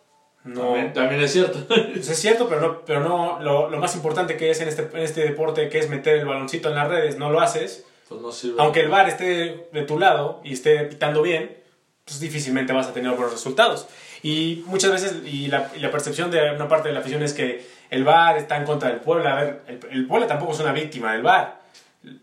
[0.44, 0.62] no...
[0.62, 1.60] también, también es cierto.
[1.68, 4.90] Pues es cierto, pero no, pero no lo, lo más importante que es en este,
[4.92, 7.86] en este deporte, que es meter el baloncito en las redes, no lo haces.
[8.08, 8.56] pues no sirve.
[8.60, 11.58] Aunque el VAR esté de tu lado y esté pitando bien,
[12.06, 13.88] pues difícilmente vas a tener buenos resultados.
[14.22, 17.34] Y muchas veces, y la, y la percepción de una parte de la afición es
[17.34, 19.38] que el VAR está en contra del Puebla.
[19.38, 21.62] A ver, el, el Puebla tampoco es una víctima del VAR.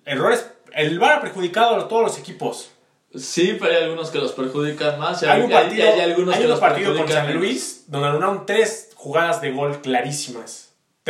[0.04, 2.70] Errores, el VAR ha perjudicado a todos los equipos.
[3.14, 5.22] Sí, pero hay algunos que los perjudican más.
[5.22, 7.34] y Hay un partido, y hay algunos hay que un los partido con San.
[7.34, 10.65] Luis donde anularon tres jugadas de gol clarísimas.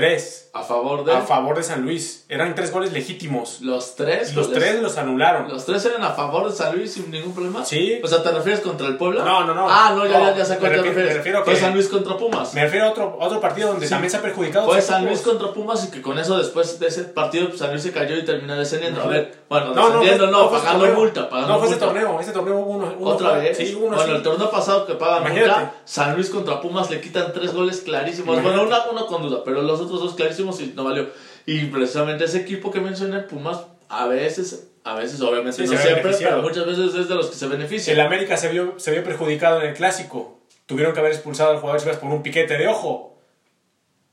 [0.07, 0.51] Tres.
[0.53, 2.27] A favor de A favor de San Luis.
[2.29, 3.61] Eran tres goles legítimos.
[3.63, 4.35] los tres.
[4.35, 4.63] Los goles.
[4.63, 5.49] tres los anularon.
[5.49, 7.65] Los tres eran a favor de San Luis sin ningún problema.
[7.65, 7.99] Sí.
[8.05, 9.25] O sea, ¿te refieres contra el Puebla?
[9.25, 9.67] No, no, no.
[9.71, 10.97] Ah, no, ya, No, ya, ya sé me te refieres.
[11.09, 12.53] me refiero Fue que- San Luis contra Pumas.
[12.53, 13.91] Me refiero a otro, otro partido donde Sí.
[13.91, 14.67] también se ha perjudicado.
[14.67, 17.71] Fue San Luis contra Pumas y que con eso después de ese partido pues, San
[17.71, 19.03] Luis se cayó y terminó descendiendo.
[19.03, 22.21] A ver, bueno, No, no, descendiendo no, fue pagando multa, pagando No, fue ese torneo.
[22.21, 22.95] Ese torneo hubo uno.
[22.99, 23.57] uno Otra fue- vez.
[23.57, 27.33] Sí, uno bueno, el torneo pasado que pagan multa, San Luis contra Pumas le quitan
[27.33, 28.43] tres goles clarísimos.
[28.43, 31.09] Bueno, uno con duda, pero los otros dos clarísimos y no valió.
[31.47, 36.13] Y precisamente ese equipo que mencioné, Pumas, a veces, a veces obviamente Sí, no siempre,
[36.19, 37.95] pero muchas veces es de los que se benefician.
[37.97, 40.41] El América se vio, se vio perjudicado en el clásico.
[40.67, 43.17] Tuvieron que haber expulsado al jugador Chivas por un piquete de ojo.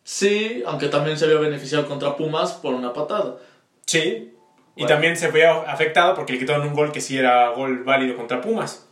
[0.03, 3.37] Sí, aunque también se vio beneficiado contra Pumas por una patada.
[3.85, 4.29] Sí.
[4.75, 4.87] Y Bueno.
[4.87, 8.41] también se vio afectado porque le quitaron un gol que sí era gol válido contra
[8.41, 8.85] Pumas.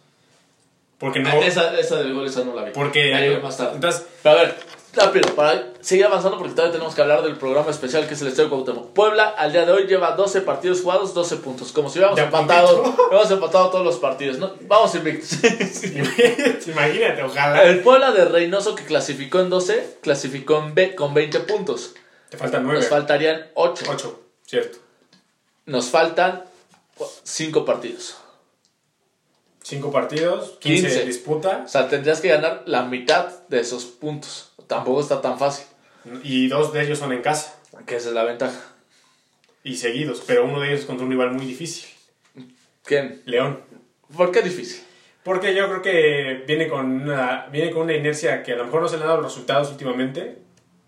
[0.98, 1.30] Porque no.
[1.30, 2.72] Ah, Esa, esa del gol, esa no la vi.
[2.72, 3.14] Porque.
[3.14, 3.74] Ahí más tarde.
[3.76, 4.56] Entonces, a ver,
[4.94, 8.28] rápido, para seguir avanzando porque todavía tenemos que hablar del programa especial que es el
[8.28, 8.92] Estadio Cuauhtémoc.
[8.94, 11.72] Puebla al día de hoy lleva 12 partidos jugados, 12 puntos.
[11.72, 14.38] Como si hubiéramos empatado, hubiéramos empatado todos los partidos.
[14.38, 14.54] ¿no?
[14.62, 15.38] Vamos invictos.
[16.68, 17.64] imagínate, ojalá.
[17.64, 21.94] el Puebla de Reynoso que clasificó en 12, clasificó en B con 20 puntos.
[22.30, 22.80] Te faltan nueve.
[22.80, 23.86] Nos faltarían 8.
[23.90, 24.78] Ocho, cierto.
[25.66, 26.44] Nos faltan
[27.24, 28.16] 5 partidos.
[29.64, 31.00] Cinco partidos, 15, 15.
[31.00, 34.51] de disputa O sea, tendrías que ganar la mitad de esos puntos.
[34.72, 35.66] Tampoco está tan fácil.
[36.24, 37.54] y dos de ellos son en casa
[37.86, 38.60] Que esa es la ventaja.
[39.66, 41.90] y seguidos, pero uno de ellos es contra un rival muy difícil,
[42.86, 43.22] ¿Quién?
[43.26, 43.60] León.
[44.16, 44.82] ¿Por qué difícil?
[45.24, 48.82] Porque yo creo que viene con una, viene con una inercia que a lo mejor
[48.82, 50.38] no se le han dado los resultados últimamente,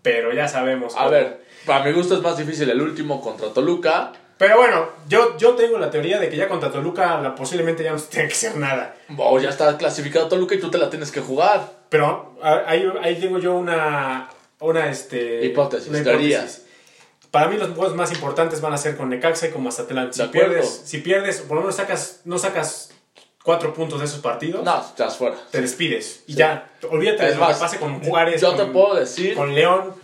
[0.02, 0.94] pero ya sabemos.
[0.94, 1.10] A cómo.
[1.10, 4.12] ver, para mi gusto es más difícil el último contra Toluca.
[4.36, 7.92] Pero bueno, yo, yo tengo la teoría de que ya contra Toluca la, posiblemente ya
[7.92, 8.96] no se tiene que hacer nada.
[9.16, 11.70] O ya está clasificado Toluca y tú te la tienes que jugar.
[11.88, 14.28] Pero ahí, ahí tengo yo una,
[14.60, 16.02] una, este, Hipótesis, una.
[17.30, 20.12] Para mí los juegos más importantes van a ser con Necaxa y con Mazatlán.
[20.12, 22.90] Si pierdes, si pierdes, por lo menos sacas, no sacas
[23.42, 25.36] cuatro puntos de esos partidos, No, estás fuera.
[25.50, 26.22] te despides.
[26.28, 29.54] Y ya, olvídate de lo que pase con Juárez, Yo con, te puedo decir, con
[29.54, 29.94] León.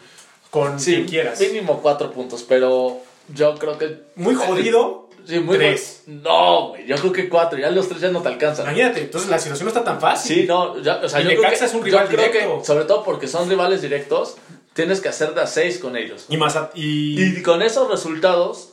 [0.50, 1.40] con Sí, quien quieras.
[1.40, 2.98] mínimo cuatro puntos, pero
[3.34, 4.02] yo creo que...
[4.16, 5.08] Muy jodido.
[5.26, 6.04] Sí, muy Tres.
[6.06, 8.64] No, güey, yo creo que cuatro, ya los tres ya no te alcanzan.
[8.66, 10.36] Imagínate, entonces la situación no está tan fácil.
[10.42, 12.58] Sí, no, ya, o sea, Y yo creo, que, es un yo rival creo directo.
[12.60, 14.36] que, sobre todo porque son rivales directos,
[14.72, 16.24] tienes que hacer de a seis con ellos.
[16.30, 18.70] Y más a- y, Y con esos resultados,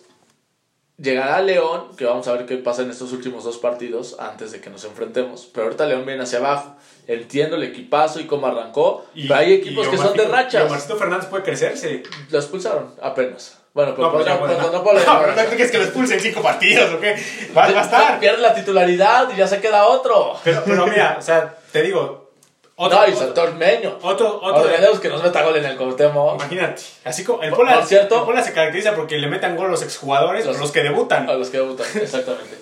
[0.98, 4.62] llegará León, que vamos a ver qué pasa en estos últimos dos partidos antes de
[4.62, 5.50] que nos enfrentemos.
[5.54, 6.76] Pero ahorita León viene hacia abajo.
[7.08, 9.06] Entiendo el equipazo y cómo arrancó.
[9.14, 10.66] y- pero hay equipos que son de rachas.
[10.66, 12.04] Omarcito Fernández puede crecerse.
[12.32, 13.58] Lo expulsaron apenas.
[13.78, 15.70] Bueno, pero No, pues ya, podría- bueno, pero no, no puede- no, pero no crees
[15.72, 17.16] que lo expulsen en cinco partidos o qué.
[17.56, 18.20] Va, va a estar.
[18.20, 20.36] Pierde la titularidad y ya se queda otro.
[20.44, 22.32] Pero, pero mira, o sea, te digo.
[22.76, 24.00] Otro, no, y saltó Ormeño.
[24.02, 26.36] otro, otro Ordenemos que nos meta gol en el Cuauhtémoc.
[26.42, 26.82] Imagínate.
[27.06, 29.84] Así como el Pola, por cierto- el Pola se caracteriza porque le metan gol los
[29.84, 31.30] exjugadores Los- los que debutan.
[31.30, 32.58] A los que debutan, exactamente.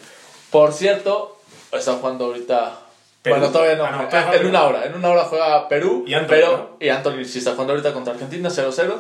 [0.52, 1.38] Por cierto,
[1.72, 2.80] está jugando ahorita.
[3.22, 3.38] Perú.
[3.38, 3.86] Bueno, todavía no.
[3.86, 4.50] Ah, no, en no.
[4.50, 4.86] una hora.
[4.86, 6.04] En una hora juega Perú.
[6.06, 6.70] Y Anthony, pero, ¿no?
[6.80, 8.96] Y Anthony sí está jugando ahorita contra Argentina 0-0.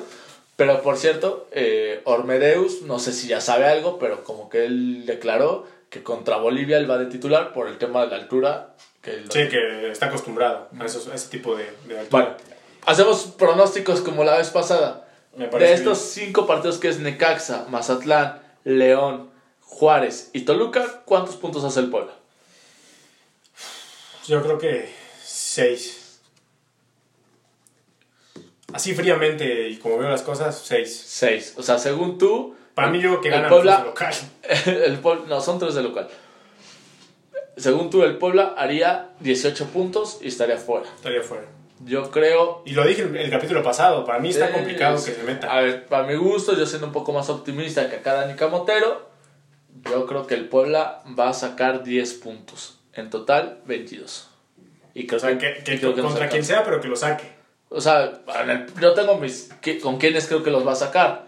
[0.56, 5.06] Pero por cierto, eh, Ormedeus, no sé si ya sabe algo, pero como que él
[5.06, 8.74] declaró que contra Bolivia él va de titular por el tema de la altura.
[9.02, 12.24] Que lo- Sí, que está acostumbrado a, esos- a ese tipo de, de altura.
[12.24, 12.38] Bueno,
[12.86, 15.08] hacemos pronósticos como la vez pasada.
[15.36, 19.30] Me De estos cinco partidos que es Necaxa, Mazatlán, León,
[19.62, 22.14] Juárez y Toluca, ¿cuántos puntos hace el Puebla?
[24.28, 24.90] Yo creo que
[25.24, 25.95] seis.
[28.76, 31.02] Así fríamente y como veo las cosas, seis.
[31.08, 31.54] Seis.
[31.56, 34.14] O sea, según tú, Para mí yo que el ganan Puebla, los de local.
[34.86, 36.10] el Puebla, no, son tres de local.
[37.56, 40.88] Según tú, el Puebla haría 18 puntos y estaría fuera.
[40.94, 41.46] Estaría fuera.
[41.86, 42.64] Yo creo...
[42.66, 45.50] Y lo dije en el capítulo pasado, para mí está Sí, complicado que se meta.
[45.50, 49.10] A ver, para mi gusto, yo siendo un poco más optimista que acá Dani Camotero,
[49.90, 52.80] yo creo que el Puebla va a sacar 10 puntos.
[52.92, 54.30] En total, 22.
[54.94, 57.35] Y creo o sea, que, que, que que contra quien sea, pero que lo saque.
[57.76, 58.04] O sea,
[58.48, 59.50] el- yo tengo mis...
[59.84, 61.26] con quiénes creo que los va a sacar.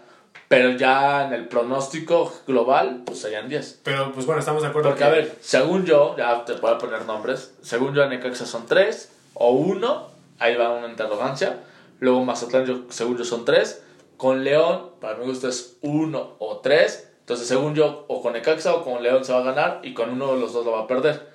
[0.48, 3.80] Pero ya en el pronóstico global, pues serían 10.
[3.84, 4.88] Pero pues bueno, estamos de acuerdo.
[4.88, 7.54] Porque, que- a ver, según yo, ya te voy a poner nombres.
[7.62, 10.08] Según yo, en Necaxa son 3 o 1.
[10.38, 11.58] Ahí va una interrogancia.
[12.00, 13.82] Luego Mazatlán, yo, según yo, son 3.
[14.16, 17.10] Con León, para mi gusto es 1 o 3.
[17.20, 20.08] Entonces, según yo, o con Necaxa o con León se va a ganar y con
[20.10, 21.28] uno de los dos lo va a perder.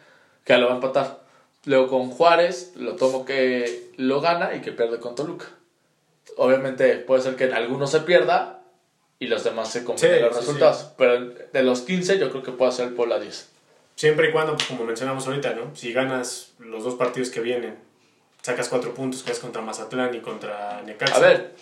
[0.43, 1.19] Que lo va a empatar.
[1.65, 5.45] Luego con Juárez, lo tomo que lo gana y que pierde con Toluca.
[6.37, 8.61] Obviamente puede ser que en alguno se pierda
[9.19, 10.91] y los demás se combinen Sí, los sí, resultados.
[10.97, 13.49] Pero de los 15 yo creo que puede ser el Puebla 10.
[13.95, 15.75] Siempre y cuando, pues, como mencionamos ahorita, ¿no?
[15.75, 17.77] Si ganas los dos partidos que vienen,
[18.41, 21.15] sacas cuatro puntos, que es contra Mazatlán y contra Necaxa.
[21.15, 21.53] A ver,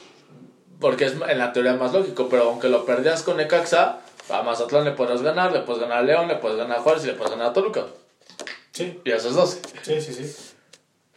[0.80, 4.86] porque es en la teoría más lógico, pero aunque lo perdías con Necaxa, a Mazatlán
[4.86, 7.14] le podrás ganar, le puedes ganar a León, le puedes ganar a Juárez y le
[7.14, 7.86] puedes ganar a Toluca.
[8.72, 9.62] Sí, Y esos 12.
[9.82, 10.36] sí, sí, sí.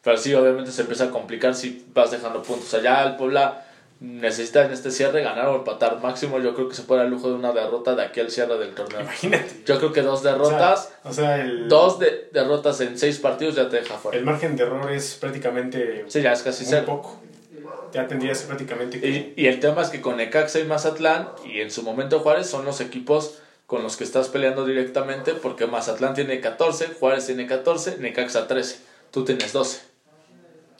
[0.02, 2.72] Pero sí, obviamente se empieza a complicar si vas dejando puntos.
[2.74, 3.64] Allá el Puebla
[4.00, 6.38] necesita en este cierre ganar o empatar máximo.
[6.40, 8.58] Yo creo que se puede dar el lujo de una derrota de aquí al cierre
[8.58, 9.00] del torneo.
[9.00, 9.62] Imagínate.
[9.64, 13.18] Yo creo que dos O sea, derrotas, O sea, el, dos de- derrotas en seis
[13.18, 14.18] partidos ya te deja fuera.
[14.18, 16.84] el margen de error es prácticamente Sí, ya es casi muy cero.
[16.86, 17.20] poco.
[17.92, 19.08] Ya tendrías prácticamente que...
[19.08, 22.48] Y, y el tema es que con Necaxa y Mazatlán, y en su momento Juárez,
[22.50, 27.46] son los equipos con los que estás peleando directamente, porque Mazatlán tiene 14, Juárez tiene
[27.46, 28.78] 14, Necaxa 13.
[29.10, 29.80] Tú tienes 12.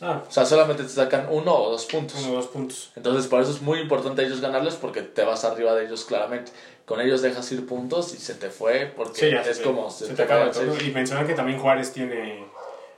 [0.01, 2.21] Ah, O sea, solamente te sacan uno o dos puntos.
[2.25, 2.91] uno o dos puntos.
[2.97, 6.53] Entonces, por eso es muy importante ellos ganarlos, porque te vas arriba de ellos claramente.
[6.85, 9.91] Con ellos dejas ir puntos y se te fue, porque Sí, ya es se, como
[9.91, 10.77] se, se te acaba el torneo.
[10.79, 10.89] sí.
[10.89, 12.45] Y mencionar que también Juárez tiene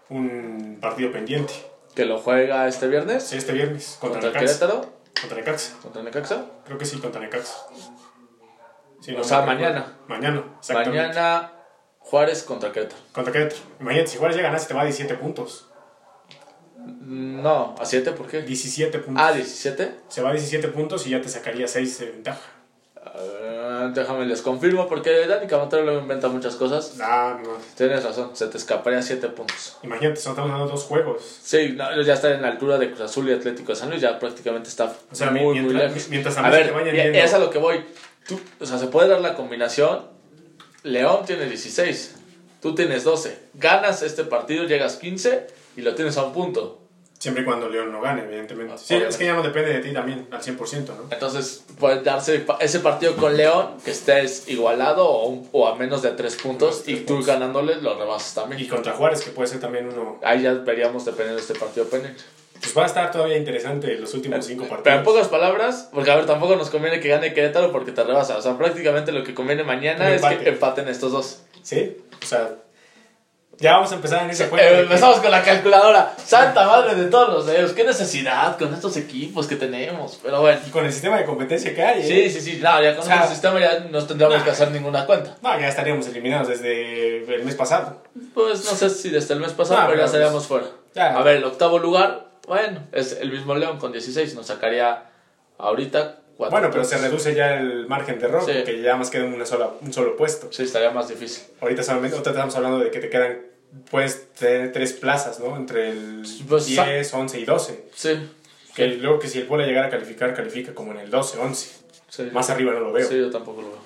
[0.08, 1.52] un partido pendiente.
[1.94, 4.58] Que lo juega este viernes Sí, este viernes contra, contra Necaxa.
[4.66, 5.72] Querétaro, Contra Necaxa.
[5.82, 6.44] contra Necaxa.
[6.64, 7.54] Creo que sí, contra Necaxa.
[9.06, 9.86] Sí, O no sea, mañana.
[10.08, 10.98] Mañana, exactamente.
[10.98, 11.52] Mañana
[12.00, 13.00] Juárez contra Querétaro.
[13.12, 13.62] Contra Querétaro.
[13.78, 15.68] Imagínate, si Juárez ya ganase, te va a 17 puntos.
[17.02, 18.42] No, a 7, ¿por qué?
[18.42, 19.22] 17 puntos.
[19.24, 19.94] Ah, 17.
[20.08, 22.40] Se va a 17 puntos y ya te sacaría 6 de ventaja.
[23.04, 26.96] Ah, déjame les confirmo porque Dani Camotero luego inventa muchas cosas.
[27.00, 27.50] Ah, no.
[27.76, 29.78] Tienes razón, se te escaparía 7 puntos.
[29.84, 31.22] Imagínate, solo estamos dando dos juegos.
[31.44, 34.02] Sí, no, ya está en la altura de Cruz Azul y Atlético de San Luis,
[34.02, 36.08] ya prácticamente está O sea, muy, muy lejos.
[36.08, 37.84] mientras a ver, te vayan es a lo que voy.
[38.28, 40.06] Tú, o sea, se puede dar la combinación.
[40.82, 42.14] León tiene 16,
[42.62, 43.38] tú tienes 12.
[43.54, 46.80] Ganas este partido, llegas 15 y lo tienes a un punto.
[47.18, 48.74] Siempre y cuando León no gane, evidentemente.
[48.74, 49.08] Ah, Sí, obviamente.
[49.14, 51.04] es que ya no depende de ti también, al 100%, ¿no?
[51.10, 56.02] Entonces puede darse ese partido con León que estés igualado o, un- o a menos
[56.02, 57.26] de 3 puntos Tres y tú puntos.
[57.26, 58.60] ganándole lo rebasas también.
[58.60, 60.20] Y contra Juárez, que puede ser también uno...
[60.22, 62.22] Ahí ya veríamos dependiendo de este partido pendiente.
[62.60, 64.82] Pues va a estar todavía interesante los últimos 5 partidos.
[64.84, 68.02] Pero en pocas palabras, porque a ver, tampoco nos conviene que gane Querétaro porque te
[68.02, 68.36] rebasa.
[68.36, 70.48] O sea, prácticamente lo que conviene mañana es que empate.
[70.48, 71.42] empaten estos dos.
[71.62, 72.50] Sí, o sea,
[73.58, 74.76] Ya vamos a empezar en ese Eh, juego.
[74.80, 76.14] empezamos con la calculadora.
[76.22, 77.72] Santa madre de todos los dedos.
[77.72, 80.20] Qué necesidad con estos equipos que tenemos.
[80.22, 80.60] Pero bueno.
[80.66, 82.00] Y con el sistema de competencia que hay.
[82.02, 82.28] ¿eh?
[82.28, 82.60] Sí, sí, sí.
[82.62, 84.44] No, ya con O sea, el sistema ya no tendríamos nah.
[84.44, 85.36] que hacer ninguna cuenta.
[85.40, 88.02] No, ya estaríamos eliminados desde el mes pasado.
[88.34, 90.66] Pues no sé si desde el mes pasado, No, pero ya pero estaríamos fuera.
[90.94, 91.16] ya.
[91.16, 94.34] A ver, el octavo lugar, bueno, es el mismo León con 16.
[94.34, 95.10] Nos sacaría
[95.58, 96.50] ahorita 4.
[96.50, 98.52] Bueno, pero se reduce ya el margen de error, Sí.
[98.54, 100.52] porque ya más queda una sola, un solo puesto.
[100.52, 101.44] Sí, estaría más difícil.
[101.60, 103.38] Ahorita solamente estamos hablando de que te quedan,
[103.90, 105.56] puedes tener tres plazas, ¿no?
[105.56, 107.84] Entre el Pues, 10, 11 y 12.
[107.94, 108.28] Sí.
[108.74, 111.70] Que luego que si el pueblo llegara a calificar, califica como en el 12, 11.
[112.10, 112.28] sí.
[112.32, 113.08] Más arriba no lo veo.
[113.08, 113.78] Sí, yo tampoco lo veo.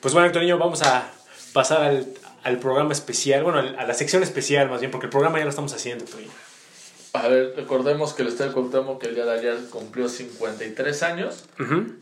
[0.00, 1.10] Pues bueno, Antonio, vamos a
[1.54, 2.06] pasar al,
[2.42, 5.50] al programa especial, bueno, a la sección especial más bien, porque el programa ya lo
[5.50, 6.28] estamos haciendo, Antonio.
[7.16, 11.46] A ver, recordemos que el Estadio Cuauhtémoc que el día de ayer cumplió 53 años.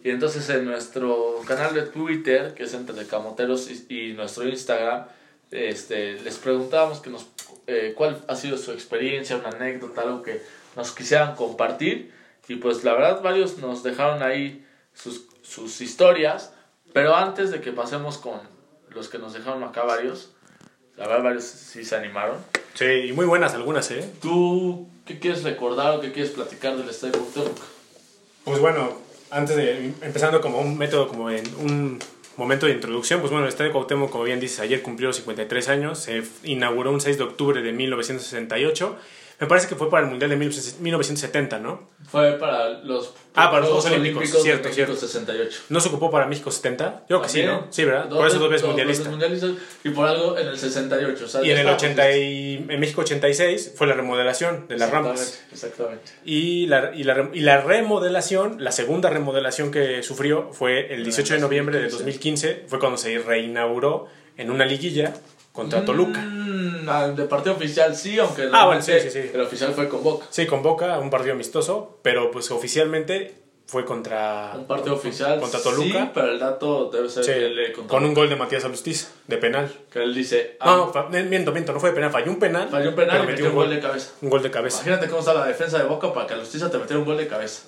[0.03, 5.05] Y entonces en nuestro canal de Twitter, que es entre Camoteros y, y nuestro Instagram,
[5.53, 7.29] este, les preguntábamos que nos,
[7.69, 10.43] eh, cuál ha sido su experiencia, una anécdota, algo que
[10.75, 12.13] nos quisieran compartir.
[12.49, 16.53] Y pues la verdad varios nos dejaron ahí sus, sus historias.
[16.93, 18.41] Pero antes de que pasemos con
[18.91, 20.33] los que nos dejaron acá varios,
[20.97, 22.39] la verdad varios sí se animaron.
[22.75, 24.05] Sí, y muy buenas algunas, ¿eh?
[24.21, 27.59] ¿Tú qué quieres recordar o qué quieres platicar del Estadio Cuauhtémoc?
[28.45, 28.99] Pues bueno,
[29.31, 32.01] antes de empezando como un método, como en un
[32.37, 36.01] momento de introducción, pues bueno, el Estadio Cuauhtémoc, como bien dices, ayer cumplió 53 años,
[36.01, 38.97] se inauguró un 6 de octubre de 1968.
[39.41, 41.91] Me parece que fue para el Mundial de 1970, ¿no?
[42.09, 44.95] Fue para los, Ah, para los Juegos Olímpicos, de cierto, cierto.
[44.95, 45.63] 68.
[45.69, 47.01] ¿No se ocupó para México 70?
[47.01, 47.67] Yo creo que sí, ¿no?
[47.71, 48.09] Sí, ¿verdad?
[48.09, 49.11] por eso dos veces mundialista.
[49.11, 49.51] mundialistas
[49.83, 51.25] y por algo en el 68.
[51.25, 54.79] o sea, Y en el estábamos 80 y, en México 86 fue la remodelación de
[54.79, 55.43] las rampas.
[55.51, 56.13] Exactamente.
[56.25, 61.35] Y la, y, la, y la remodelación, la segunda remodelación que sufrió fue el 18
[61.35, 65.15] de noviembre de 2015, fue cuando se reinauguró en una liguilla
[65.55, 66.21] contra Toluca.
[66.21, 69.31] Mm, ah, de partido oficial sí, aunque Ah, bueno, sí, sí, sí.
[69.33, 70.27] el oficial fue con Boca.
[70.29, 73.37] Sí, con Boca, un partido amistoso, pero pues oficialmente
[73.67, 76.03] fue contra, Un partido oficial contra Toluca.
[76.07, 79.09] sí, pero el dato debe ser Sí, eh, contra con un gol de Matías Alustiza,
[79.29, 79.73] de penal.
[79.93, 82.39] que él dice, ah, No, no, fa- miento, miento, no fue de penal, falló un
[82.41, 82.69] penal.
[82.69, 84.11] falló un penal y metió un gol de cabeza.
[84.23, 84.79] un gol de cabeza.
[84.83, 87.17] Imagínate cómo está la defensa de Boca para que la justicia te metiera un gol
[87.17, 87.63] de cabeza.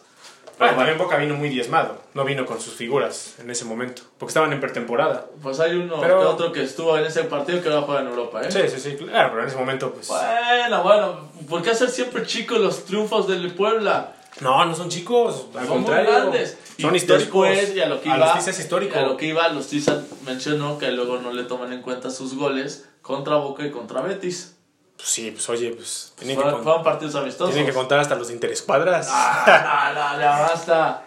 [0.59, 4.31] Ah, también Boca vino muy diezmado, no vino con sus figuras en ese momento, porque
[4.31, 5.27] estaban en pretemporada.
[5.43, 8.07] Pues hay uno Pero- que otro que estuvo en ese partido que ahora juega en
[8.09, 8.51] Europa, ¿eh?
[8.51, 10.09] Sí, sí, sí, claro, pero en ese momento pues...
[10.09, 14.15] Bueno, bueno, ¿por qué hacer siempre chicos los triunfos del Puebla?
[14.41, 16.11] No, no son chicos, al Son muy contrario.
[16.11, 16.59] grandes.
[16.81, 17.49] Son Y históricos.
[17.49, 18.99] Después, y a lo que iba, Alustiza es histórico.
[18.99, 22.87] A lo que iba, Lustiza mencionó que luego no le toman en cuenta sus goles
[23.01, 24.56] contra Boca y contra Betis.
[24.97, 27.55] Pues sí, pues oye, pues tienen, que, Fueron, partidos amistosos.
[27.55, 29.09] tienen que contar hasta los interescuadras.
[29.11, 31.05] Ah, no, no, ya basta.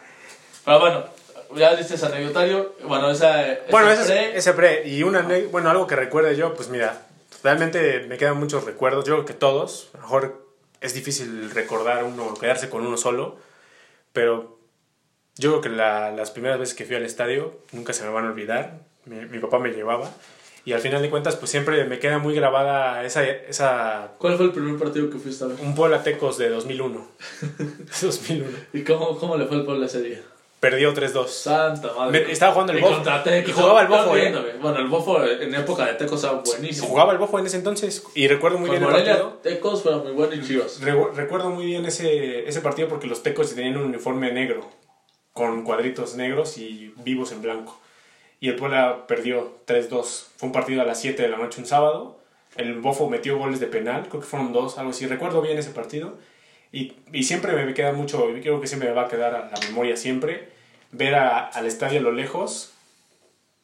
[0.63, 1.05] Pero bueno,
[1.55, 2.75] ya diste ese anecdotario.
[2.83, 3.43] Bueno, esa.
[3.71, 4.87] bueno, ese ese, pre- ese pre.
[4.87, 7.01] Y una, bueno, algo que recuerde yo, pues mira,
[7.43, 9.05] realmente me quedan muchos recuerdos.
[9.05, 9.89] Yo creo que todos.
[9.93, 10.45] A lo mejor
[10.81, 13.37] es difícil recordar uno, quedarse con uno solo.
[14.13, 14.59] Pero
[15.35, 18.25] yo creo que la- las primeras veces que fui al estadio nunca se me van
[18.25, 18.73] a olvidar.
[19.05, 20.11] Mi, mi papá me llevaba.
[20.69, 24.45] Y al final de cuentas, pues siempre me queda muy grabada esa, esa ¿Cuál fue
[24.45, 25.57] el primer partido que fuiste a ver?
[25.63, 27.07] un Puebla Tecos de 2001.
[28.01, 28.45] 2001.
[28.73, 30.21] ¿Y cómo, cómo le fue el Puebla ese día?
[30.59, 31.27] Perdió 3-2.
[31.27, 32.25] Santa madre.
[32.25, 33.01] Me- estaba jugando el Bofo.
[33.47, 34.31] Y jugaba el Bofo, ¿eh?
[34.61, 36.87] Bueno, el Bofo en época de Tecos era buenísimo.
[36.87, 38.03] Jugaba el Bofo en ese entonces.
[38.13, 39.39] Y recuerdo muy Con bien el partido.
[39.41, 40.81] Tecos fueron muy buenos y Chivas.
[40.81, 44.69] Re- recuerdo muy bien ese, ese partido porque los Tecos tenían un uniforme negro.
[45.33, 47.79] Con cuadritos negros y vivos en blanco.
[48.39, 50.27] Y el Puebla perdió 3-2.
[50.37, 52.19] Fue un partido a las 7 de la noche un sábado.
[52.55, 54.07] El Bofo metió goles de penal.
[54.09, 55.05] Creo que fueron dos, algo así.
[55.07, 56.17] Recuerdo bien ese partido.
[56.71, 59.49] Y, y siempre me queda mucho, y creo que siempre me va a quedar a
[59.49, 60.49] la memoria siempre,
[60.91, 62.73] ver a- al estadio a lo lejos,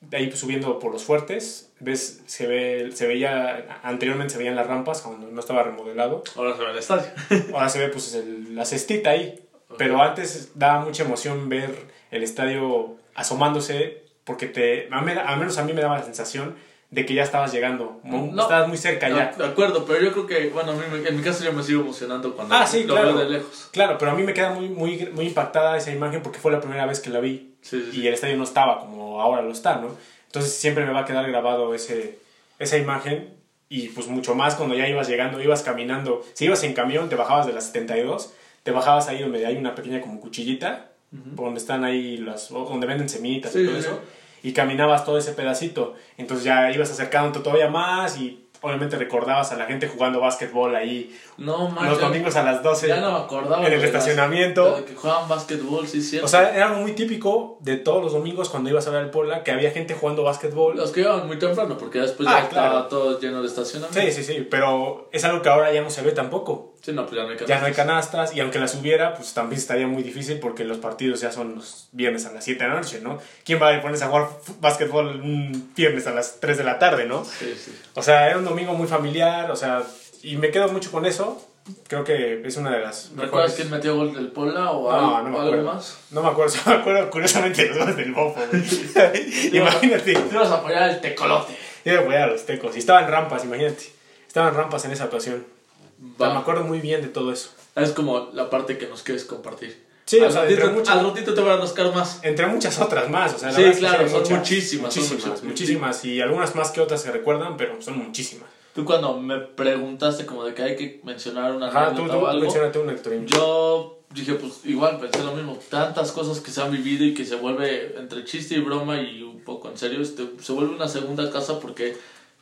[0.01, 4.65] de ahí subiendo por los fuertes, ves, se, ve, se veía, anteriormente se veían las
[4.65, 7.05] rampas cuando no estaba remodelado, Ahora se ve el estadio.
[7.53, 9.39] ahora se ve pues el- la cestita ahí,
[9.77, 11.75] pero antes daba mucha emoción ver
[12.09, 16.55] el estadio asomándose, porque te, al menos a mí me daba la sensación
[16.91, 18.41] de que ya estabas llegando, No.
[18.41, 19.33] estabas muy cerca ya.
[19.38, 21.63] De acuerdo, pero yo creo que, bueno, a mí me- en mi caso yo me
[21.63, 23.15] sigo emocionando cuando Ah, sí, lo claro.
[23.15, 23.69] veo de lejos.
[23.71, 26.59] Claro, pero a mí me queda muy, muy, muy impactada esa imagen porque fue la
[26.61, 27.55] primera vez que la vi.
[27.61, 28.01] Sí, sí, sí.
[28.01, 29.89] Y el estadio no estaba como ahora lo está, ¿no?
[30.28, 32.19] Entonces siempre me va a quedar grabado ese,
[32.59, 33.34] esa imagen.
[33.67, 36.23] Y pues mucho más cuando ya ibas llegando, ibas caminando.
[36.34, 39.73] Si ibas en camión, te bajabas de las 72, te bajabas ahí donde hay una
[39.73, 40.91] pequeña como cuchillita,
[41.36, 43.99] donde están ahí las, donde venden semitas Sí, y todo sí, eso.
[44.43, 45.95] Y caminabas todo ese pedacito.
[46.18, 51.16] Entonces ya ibas acercándote todavía más y obviamente recordabas a la gente jugando básquetbol ahí
[51.38, 53.59] No, man, los domingos a las 12 Ya no me acordaba.
[53.66, 54.78] en el las- estacionamiento.
[54.78, 56.26] de que jugaban básquetbol, sí, cierto.
[56.26, 59.09] O sea, era algo muy típico de todos los domingos cuando ibas a ver el
[59.09, 60.78] Puebla, que había gente jugando básquetbol.
[60.78, 62.68] Los que iban muy temprano, porque después Ah, ya claro.
[62.68, 63.99] estaba todo lleno de estacionamiento.
[63.99, 66.74] Sí, sí, sí, pero es algo que ahora ya no se ve tampoco.
[66.86, 68.36] Sí, no, pues ya no hay Ya no hay canastas.
[68.36, 71.88] y aunque las hubiera, pues también estaría muy difícil porque los partidos ya son los
[71.93, 73.17] viernes a las 7 de la noche, ¿no?
[73.43, 74.27] ¿Quién va a ponerse a jugar
[74.59, 77.25] básquetbol un viernes a las 3 de la tarde, no?
[77.25, 77.75] Sí, sí.
[77.95, 79.81] O sea, era un domingo muy familiar, o sea,
[80.21, 81.43] y me quedo mucho con eso.
[81.88, 85.29] Creo que es una de las ¿Recuerdas quién metió gol del Puebla o No, algo,
[85.29, 85.97] no algo más?
[86.11, 88.39] No me acuerdo, me acuerdo curiosamente los goles del Bofo.
[89.51, 91.57] imagínate, Te ibas a apoyar el tecolote.
[91.83, 92.75] iba a apoyar a los tecos.
[92.75, 93.86] Y estaban rampas, imagínate.
[94.27, 95.55] Estaban rampas en esa ocasión.
[96.01, 97.49] O sea, me acuerdo muy bien de todo eso.
[97.75, 99.83] Es como la parte que nos quieres compartir.
[100.05, 102.19] Sí, al o sea, ratito, muchas- al ratito te voy a rascar más.
[102.23, 105.43] Entre muchas otras más, o sea, la Sí, claro, son muchísimas, son muchísimas, muchas.
[105.43, 108.47] muchísimas, y algunas más que otras se recuerdan, pero son muchísimas.
[108.75, 112.27] Tú cuando me preguntaste como de que hay que mencionar una Ajá, tú, tú o
[112.27, 112.93] algo, menciónate una,
[113.25, 115.57] yo dije, pues igual pensé lo mismo.
[115.69, 119.23] Tantas cosas que se han vivido y que se vuelve entre chiste y broma y
[119.23, 121.97] un poco en serio, este, se vuelve una segunda casa porque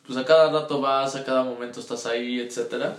[0.06, 2.98] pues a cada rato vas, a cada momento estás ahí, etcétera.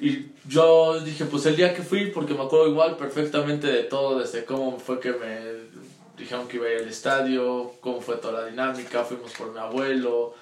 [0.00, 4.18] Y yo dije, pues el día que fui, porque me acuerdo igual perfectamente de todo,
[4.18, 5.68] desde cómo fue que me
[6.16, 9.58] dijeron que iba a ir al estadio, cómo fue toda la dinámica, fuimos por mi
[9.58, 10.34] abuelo,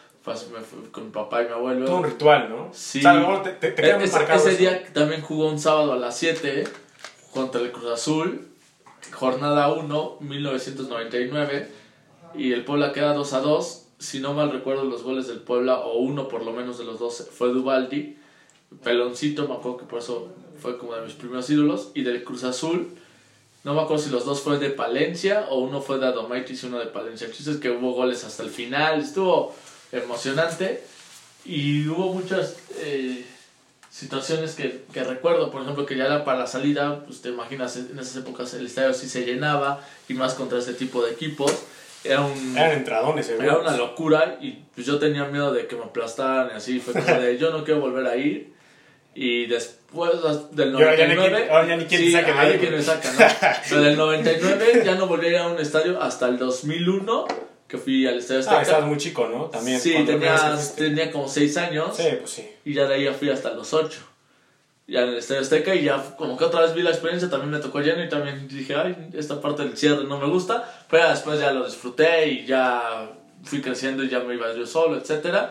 [0.53, 1.87] me fui con mi papá y mi abuelo.
[1.87, 2.71] Todo un ritual, ¿no?
[2.73, 2.99] Sí.
[2.99, 4.59] O sea, a lo mejor te, te, te muy ese, marcado ese eso.
[4.59, 6.65] día también jugó un sábado a las 7
[7.33, 8.49] contra el Cruz Azul,
[9.13, 11.71] jornada 1, 1999,
[12.35, 13.83] y el Puebla queda 2 a 2.
[13.99, 16.99] Si no mal recuerdo, los goles del Puebla, o uno por lo menos de los
[16.99, 18.19] dos, fue Dubaldi.
[18.83, 20.29] Peloncito, me acuerdo que por eso
[20.61, 21.91] fue como de mis primeros ídolos.
[21.95, 22.89] Y del Cruz Azul,
[23.65, 26.67] no me acuerdo si los dos fue de Palencia o uno fue de Adomaitis y
[26.67, 27.27] uno de Palencia.
[27.27, 29.55] El es que hubo goles hasta el final, estuvo
[29.93, 30.85] emocionante.
[31.45, 33.25] Y hubo muchas eh,
[33.91, 37.77] situaciones que, que recuerdo, por ejemplo, que ya era para la salida, pues te imaginas,
[37.77, 41.53] en esas épocas el estadio sí se llenaba, y más contra este tipo de equipos.
[42.09, 42.57] Era un...
[42.57, 43.45] Eran entradones, seguro.
[43.45, 46.79] Era una locura y pues yo tenía miedo de que me aplastaran y así.
[46.81, 48.55] Fue como de yo no quiero volver a ir.
[49.15, 50.11] Y después
[50.53, 51.37] del Y ahora ya ni 99.
[51.39, 52.71] quién- ahora ya ni quién te sí, ahí, güey.
[52.71, 53.19] me saca, ¿no?
[53.71, 57.27] Pero del 99 ya no volví a ir a un estadio hasta el 2001
[57.67, 58.63] que fui al estadio Ah, Azteca.
[58.63, 59.47] estabas muy chico, ¿no?
[59.47, 59.81] También.
[59.81, 60.37] sí, tenía,
[60.77, 61.97] tenía como 6 años.
[61.97, 62.49] Sí, pues sí.
[62.65, 63.99] Y ya de ahí ya fui hasta los 8.
[64.87, 67.51] Ya en el Estadio Azteca y ya como que otra vez vi la experiencia, también
[67.51, 71.09] me tocó lleno y también dije, ay, esta parte del cierre no me gusta, pero
[71.09, 73.11] después ya lo disfruté y ya
[73.43, 75.51] fui creciendo y ya me iba yo solo, etc.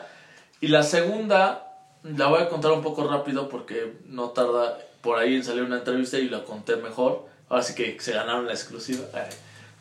[0.61, 5.36] Y la segunda, la voy a contar un poco rápido porque no tarda por ahí
[5.36, 7.27] en salir una entrevista y la conté mejor.
[7.49, 9.05] Ahora sí que se ganaron la exclusiva.
[9.13, 9.29] Ay.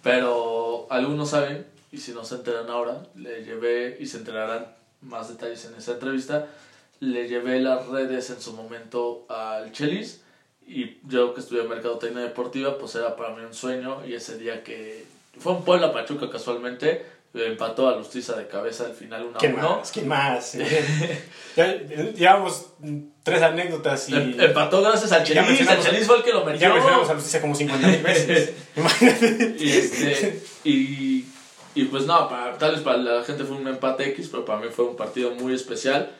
[0.02, 4.66] Pero algunos saben, y si no se enteran ahora, le llevé y se enterarán
[5.00, 6.46] más detalles en esa entrevista.
[7.00, 10.22] Le llevé las redes en su momento al Chelis
[10.66, 14.62] y yo que estudié Mercadotecnia Deportiva, pues era para mí un sueño y ese día
[14.62, 15.04] que
[15.38, 19.54] fue un Puebla Pachuca casualmente, empató a Lustiza de cabeza al final 1 a ¿Quién
[19.58, 19.76] 1.
[19.78, 19.90] más?
[19.92, 20.56] ¿Quién más?
[21.56, 21.74] ya,
[22.14, 22.68] llevamos
[23.24, 24.14] tres anécdotas y.
[24.14, 26.60] Em- Empató gracias al Chelis, el mencionamos a- Chelis fue el que lo metió.
[26.60, 28.54] ya mencionamos a Lusticia como 50 mil veces.
[28.76, 29.56] Imagínate.
[29.58, 31.24] Y, este, y,
[31.74, 34.60] y pues no, para, tal vez para la gente fue un empate X, pero para
[34.60, 36.10] mí fue un partido muy especial.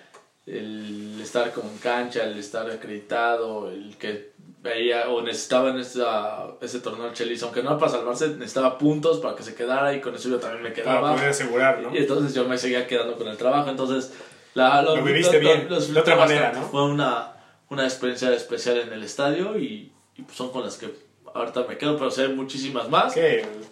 [0.47, 4.33] El estar como en cancha, el estar acreditado, el que
[4.63, 9.21] veía o necesitaba en esa, ese torneo el Chelis, aunque no para salvarse, necesitaba puntos
[9.21, 11.15] para que se quedara y con eso yo también me Para quedaba.
[11.15, 11.95] poder asegurar, ¿no?
[11.95, 13.71] Y entonces yo me seguía quedando con el trabajo.
[13.71, 14.13] Entonces,
[14.55, 16.61] la, Lo viviste bien, lo de otra manera, bastante.
[16.67, 16.71] ¿no?
[16.71, 17.33] Fue una,
[17.71, 20.95] una experiencia especial en el estadio y, y pues son con las que
[21.35, 23.15] ahorita me quedo, pero sé muchísimas más.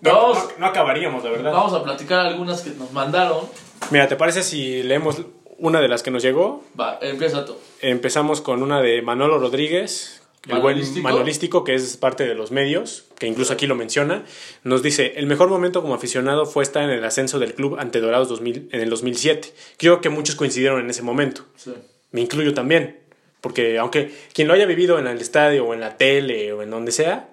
[0.01, 1.53] No, no- no acabaríamos, la verdad.
[1.53, 3.45] Vamos a platicar algunas que nos mandaron.
[3.91, 5.23] Mira, ¿te parece si leemos
[5.63, 6.63] una de las que nos llegó?
[6.79, 7.57] Va, empieza tú.
[7.81, 11.03] Empezamos con una de Manolo Rodríguez, el buen Manolístico.
[11.05, 14.25] manolístico, que es parte de los medios, que incluso aquí lo menciona.
[14.65, 18.01] Nos dice, el mejor momento como aficionado fue estar en el ascenso del club ante
[18.01, 19.55] Dorados 2000, en el 2007.
[19.77, 21.45] Creo que muchos coincidieron en ese momento.
[21.57, 21.73] Sí.
[22.11, 22.99] Me incluyo también.
[23.41, 26.71] Porque aunque quien lo haya vivido en el estadio o en la tele o en
[26.71, 27.29] donde sea,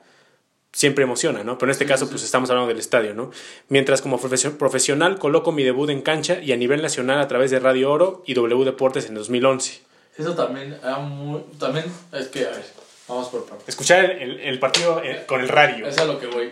[0.72, 1.58] siempre emociona, ¿no?
[1.58, 3.32] Pero en este caso, pues estamos hablando del estadio, ¿no?
[3.70, 7.52] Mientras como profesio- profesional coloco mi debut en cancha y a nivel nacional a través
[7.52, 9.82] de Radio Oro y W Deportes en 2011.
[10.18, 11.42] Eso también era muy.
[11.60, 12.66] También es que, a ver,
[13.08, 13.68] vamos por partes.
[13.70, 15.88] Escuchar el, el- el partido eh, con el radio.
[15.88, 16.52] Es a lo que voy.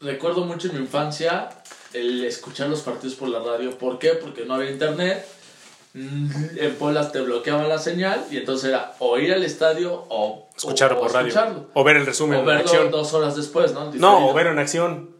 [0.00, 1.48] Recuerdo mucho en mi infancia
[1.92, 3.76] el escuchar los partidos por la radio.
[3.76, 4.10] ¿Por qué?
[4.10, 5.26] Porque no había internet.
[6.56, 10.96] En Puebla te bloqueaban la señal y entonces era o ir al estadio o Escucharlo
[10.96, 11.28] o- o por radio.
[11.28, 11.66] escucharlo.
[11.74, 12.90] O ver el resumen O en verlo acción.
[12.90, 13.92] dos horas después, ¿no?
[13.94, 15.10] No, o verlo en acción.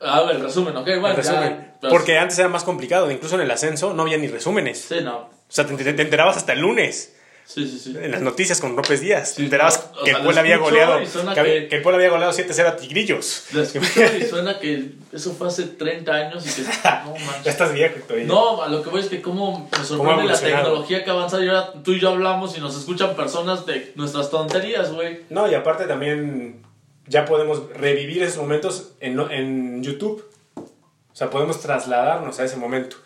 [0.00, 1.08] A ver, el resumen, ok, bueno.
[1.08, 1.50] el resumen.
[1.60, 3.10] ya, pero- Porque antes era más complicado.
[3.10, 4.80] Incluso en el ascenso no había ni resúmenes.
[4.88, 5.18] Sí, no.
[5.18, 5.72] O sea, te
[6.02, 7.16] enterabas hasta el lunes.
[7.50, 7.96] Sí, sí, sí.
[7.98, 9.36] En las noticias con López Díaz.
[9.36, 10.98] Te enterabas no, que el Puebla había goleado.
[10.98, 13.44] Que, que- que el Puebla había goleado 7-0 a Tigrillos.
[13.52, 13.86] Lo escucho
[14.20, 17.46] y suena que eso fue hace 30 años y que no Ya manches.
[17.46, 18.18] estás viejo, Héctor.
[18.26, 21.48] No, a lo que voy es que cómo me sorprende la tecnología que avanza y
[21.48, 25.20] ahora tú y yo hablamos y nos escuchan personas de nuestras tonterías, güey.
[25.30, 26.62] No, y aparte también
[27.06, 30.22] ya podemos revivir esos momentos en, en YouTube.
[30.54, 32.98] O sea, podemos trasladarnos a ese momento.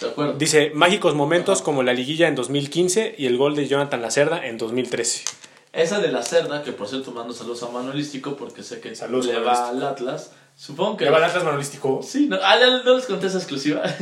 [0.00, 0.34] ¿De acuerdo?
[0.34, 4.58] Dice, mágicos momentos como la liguilla en 2015 y el gol de Jonathan Lacerda en
[4.58, 5.24] 2013.
[5.72, 9.26] Esa de la cerda, que por cierto mando saludos a Manuelístico porque sé que Saludos,
[9.26, 10.32] le va al Atlas.
[10.56, 11.04] Supongo que...
[11.04, 12.00] ¿Qué va el Atlas Manolístico?
[12.02, 13.82] Sí, no, ah, no les conté esa exclusiva.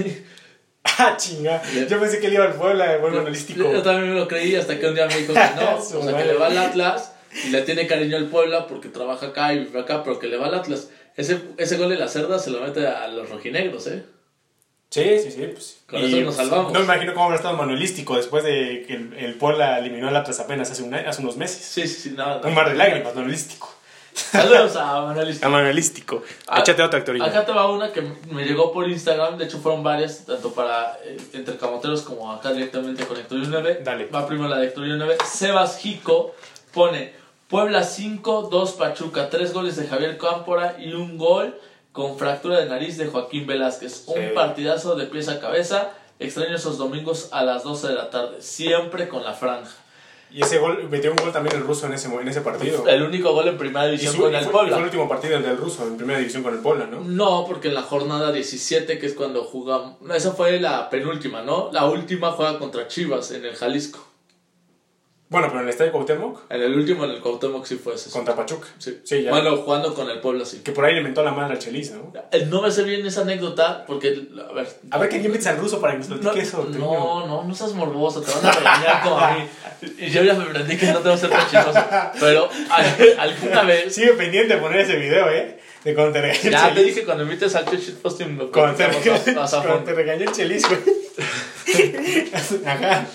[0.99, 1.61] Ah, chinga.
[1.89, 3.71] Yo pensé que él iba al Puebla, el Manolístico.
[3.71, 5.77] Yo también me lo creí hasta que un día me dijo que no.
[5.79, 7.13] O sea, que le va al Atlas
[7.45, 10.37] y le tiene cariño al Puebla porque trabaja acá y vive acá, pero que le
[10.37, 10.91] va al Atlas.
[11.17, 14.05] Ese, ese gol de la cerda se lo mete a los rojinegros, ¿eh?
[14.91, 15.47] Sí, sí, sí.
[15.53, 15.79] Pues.
[15.89, 16.73] Con eso nos salvamos.
[16.73, 20.17] No me imagino cómo habrá estado Manuelístico después de que el, el Puebla eliminó al
[20.17, 21.63] Atlas apenas hace, un año- hace unos meses.
[21.65, 22.41] Sí, sí, sí, nada.
[22.45, 23.73] Un mar de lágrimas, Manuelístico.
[24.15, 26.23] Saludos a Manuel A Manuelístico.
[26.47, 27.25] Ah, Échate otra, Héctorino.
[27.25, 30.99] Acá te va una que me llegó por Instagram, de hecho fueron varias, tanto para
[31.05, 33.81] eh, entre camoteros como acá directamente con Héctor 9.
[33.85, 34.07] Dale.
[34.07, 35.19] Va primero la de Héctor 9.
[35.27, 36.35] Sebas Jico
[36.73, 37.13] pone
[37.49, 41.61] Puebla 5, 2 Pachuca, 3 goles de Javier Cámpora y un gol
[41.97, 44.05] con fractura de nariz de Joaquín Velázquez.
[44.07, 45.91] Un partidazo de pies a cabeza.
[46.21, 49.71] Extraño esos domingos a las 12 de la tarde, siempre con la franja.
[50.31, 52.87] Y ese gol, metió un gol también el ruso en ese, en ese partido.
[52.89, 55.87] El único gol en primera división su- con el fue, el último partido del ruso
[55.87, 57.01] en primera división con el Puebla, ¿no?
[57.01, 59.97] No, porque en la jornada 17, que es cuando jugamos.
[60.15, 61.71] Esa fue la penúltima, ¿no?
[61.73, 64.06] La última juega contra Chivas en el Jalisco.
[65.29, 68.11] Bueno, pero en el Estadio Cuauhtémoc En el último, en el Cuauhtémoc, sí fue ese.
[68.11, 68.69] contra Pachuca.
[68.79, 69.01] Sí.
[69.03, 69.31] Sí, ya.
[69.31, 70.61] Bueno, jugando con el Puebla, sí.
[70.63, 72.13] Que por ahí le inventó la madre al Chelis, ¿no?
[72.31, 74.29] Eh, No me sé bien esa anécdota, porque.
[74.49, 74.69] A ver.
[74.93, 76.85] A ver, que alguien al ruso para que nos No, platique eso, Héctorino.
[76.87, 79.49] no, no, no seas morboso, te van a regañar como a mí.
[79.99, 81.85] Y yo ya me aprendí que no tengo que ser tan chismoso.
[82.21, 83.93] Pero al- alguna vez.
[83.95, 85.59] Sigue pendiente de poner ese video, ¿eh?
[85.85, 88.75] De cuando te regañó el Ya te dije cuando invites al Shit Posting lo Cuando
[88.77, 90.81] te, regañó, a cuando te regañó el Chelis, güey.
[92.65, 93.07] Ajá.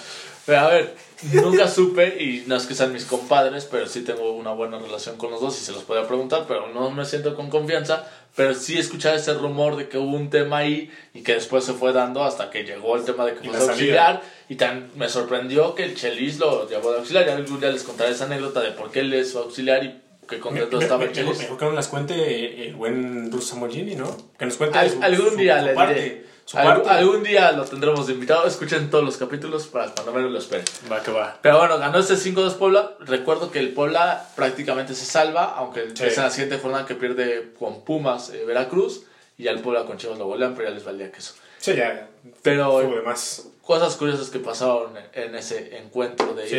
[0.46, 0.96] Pero a ver,
[1.34, 5.18] nunca supe, y no es que sean mis compadres, pero sí tengo una buena relación
[5.18, 8.08] con los dos y se los podía preguntar, pero no me siento con confianza.
[8.36, 11.74] Pero sí escuchaba ese rumor de que hubo un tema ahí y que después se
[11.74, 14.22] fue dando hasta que llegó el tema de que fue auxiliar.
[14.48, 17.26] Y tan, me sorprendió que el Chelis lo llevó de auxiliar.
[17.26, 20.00] Ya algún día les contaré esa anécdota de por qué él es auxiliar y
[20.30, 21.40] qué contento Me- estaba me- Chelis.
[21.40, 24.16] mejor que nos las cuente el buen Russo Samolini, ¿no?
[24.40, 26.26] Que nos cuente Al- su- algún día su le diré.
[26.46, 28.46] Su Al- algún día lo tendremos de invitado.
[28.46, 30.66] Escuchen todos los capítulos para cuando menos lo esperen.
[30.92, 31.38] Va, que va.
[31.42, 32.92] Pero bueno, ganó este 5-2 Puebla.
[33.00, 36.04] Recuerdo que el Puebla prácticamente se salva, aunque Sí.
[36.06, 39.04] es en la siguiente jornada que pierde con Pumas eh, Veracruz.
[39.38, 41.34] Y ya el Puebla con Chivas lo golean, pero ya les valía queso.
[41.58, 42.10] Sí, ya.
[42.42, 43.48] Pero de más.
[43.62, 46.58] cosas curiosas que pasaron en ese encuentro de, Sí.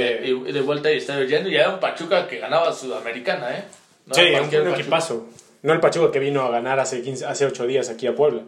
[0.49, 1.49] y de vuelta y estadio lleno.
[1.49, 3.65] Y era un Pachuca que ganaba Sudamericana, ¿eh?
[4.07, 4.71] No sí, un Pachuca.
[4.71, 5.27] equipazo.
[5.63, 8.43] No el Pachuca que vino a ganar hace, 15, hace 8 días aquí a Puebla.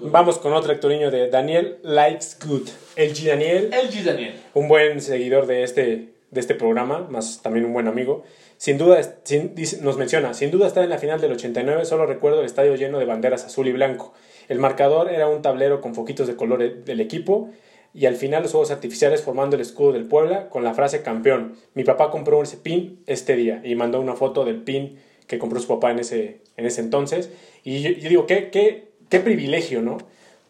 [0.00, 2.68] Vamos con otro hectoriño de Daniel Likes Good.
[2.96, 3.28] El G.
[3.28, 4.02] Daniel, El G.
[4.02, 4.34] Daniel.
[4.54, 8.24] un buen seguidor de este, de este programa, más también un buen amigo.
[8.56, 12.06] Sin duda, sin- dice- nos menciona, sin duda está en la final del 89, solo
[12.06, 14.12] recuerdo el estadio lleno de banderas azul y blanco.
[14.48, 17.50] El marcador era un tablero con foquitos de color del equipo
[17.94, 21.54] y al final los juegos artificiales formando el escudo del Puebla con la frase campeón.
[21.74, 25.60] Mi papá compró ese pin este día y mandó una foto del pin que compró
[25.60, 27.30] su papá en ese, en ese entonces.
[27.62, 29.98] Y yo, yo digo, ¿qué, qué, qué privilegio, ¿no?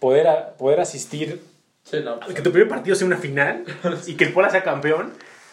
[0.00, 1.40] Poder, a- poder asistir
[1.84, 2.20] Sí, no.
[2.20, 3.64] pues, que tu primer partido sea una final
[4.06, 5.12] y que el Puebla sea campeón.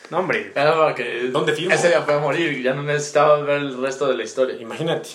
[0.10, 1.74] No, hombre, Era que ¿Dónde firmo?
[1.74, 4.56] ese día fue a morir ya no necesitaba ver el resto de la historia.
[4.60, 5.10] imagínate.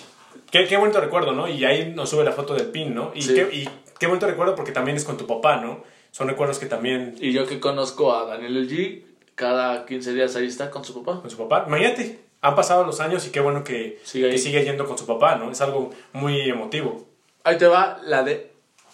[0.51, 1.49] Qué, qué bonito recuerdo, ¿no?
[1.49, 3.12] Y ahí nos sube la foto del pin, ¿no?
[3.14, 3.34] Y, Sí.
[3.34, 3.68] qué, y
[3.99, 5.82] qué bonito recuerdo porque también es con tu papá, ¿no?
[6.12, 9.03] Son recuerdos que también Y yo que conozco a Daniel El G,
[9.34, 11.20] cada 15 días ahí está con su papá.
[11.20, 11.64] con su papá.
[11.66, 15.05] Imagínate, han pasado los años y qué bueno que Sigue que sigue yendo con su
[15.07, 15.51] papá, ¿no?
[15.51, 17.07] Es algo muy emotivo.
[17.47, 18.51] Ahí te va la de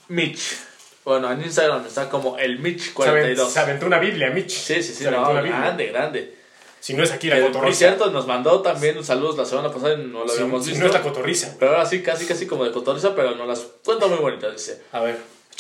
[0.09, 0.57] Mitch.
[1.05, 3.49] Bueno, en Instagram está como el Se, avent- Mitch42.
[3.49, 4.51] se aventó una Biblia, Mitch.
[4.51, 5.61] Sí, sí, sí, Se aventó no, una Biblia.
[5.61, 6.35] grande, grande.
[6.79, 7.79] Si no es aquí la Que, por cotorriza.
[7.79, 10.71] cierto, nos mandó también un saludos la semana pasada y no lo Si, habíamos si
[10.73, 10.83] visto.
[10.85, 11.57] no es la cotorriza.
[11.59, 14.83] Pero ahora sí, casi, casi como de cotorriza, pero nos las cuenta muy bonita, dice.
[14.93, 15.19] A ver.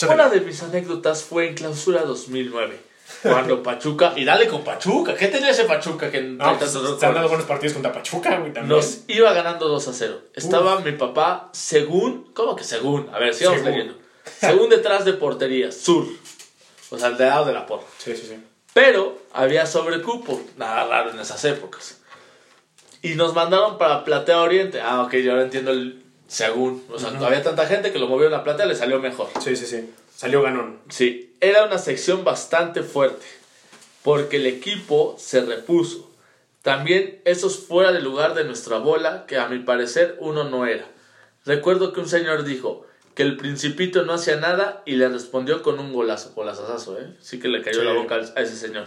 [0.09, 2.78] Una de mis anécdotas fue en clausura 2009.
[3.22, 7.14] Cuando Pachuca, y dale con Pachuca, ¿qué tenía ese Pachuca que No, pues, se han
[7.14, 8.76] dado buenos partidos contra Pachuca, güey, también.
[8.76, 10.20] Nos iba ganando 2 a 0.
[10.34, 13.08] Estaba mi papá, según, ¿cómo que según?
[13.12, 13.94] A ver, sigamos leyendo.
[14.38, 16.06] Según detrás de portería, sur.
[16.90, 17.84] O sea, al lado de la porra.
[17.98, 18.36] Sí, sí, sí.
[18.74, 21.98] Pero había sobrecupo, nada raro en esas épocas.
[23.02, 24.80] Y nos mandaron para Platea Oriente.
[24.80, 26.84] Ah, ok, yo ahora entiendo el según.
[26.90, 29.28] O sea, había tanta gente que lo movieron a Platea, le salió mejor.
[29.40, 29.90] Sí, sí, sí.
[30.22, 30.78] Salió ganón.
[30.88, 33.26] Sí, era una sección bastante fuerte,
[34.04, 36.08] porque el equipo se repuso.
[36.62, 40.86] También esos fuera de lugar de nuestra bola, que a mi parecer uno no era.
[41.44, 45.80] Recuerdo que un señor dijo que el principito no hacía nada y le respondió con
[45.80, 47.16] un golazo, golazazo, ¿eh?
[47.20, 47.84] Sí que le cayó Sí.
[47.86, 48.86] la boca a ese señor.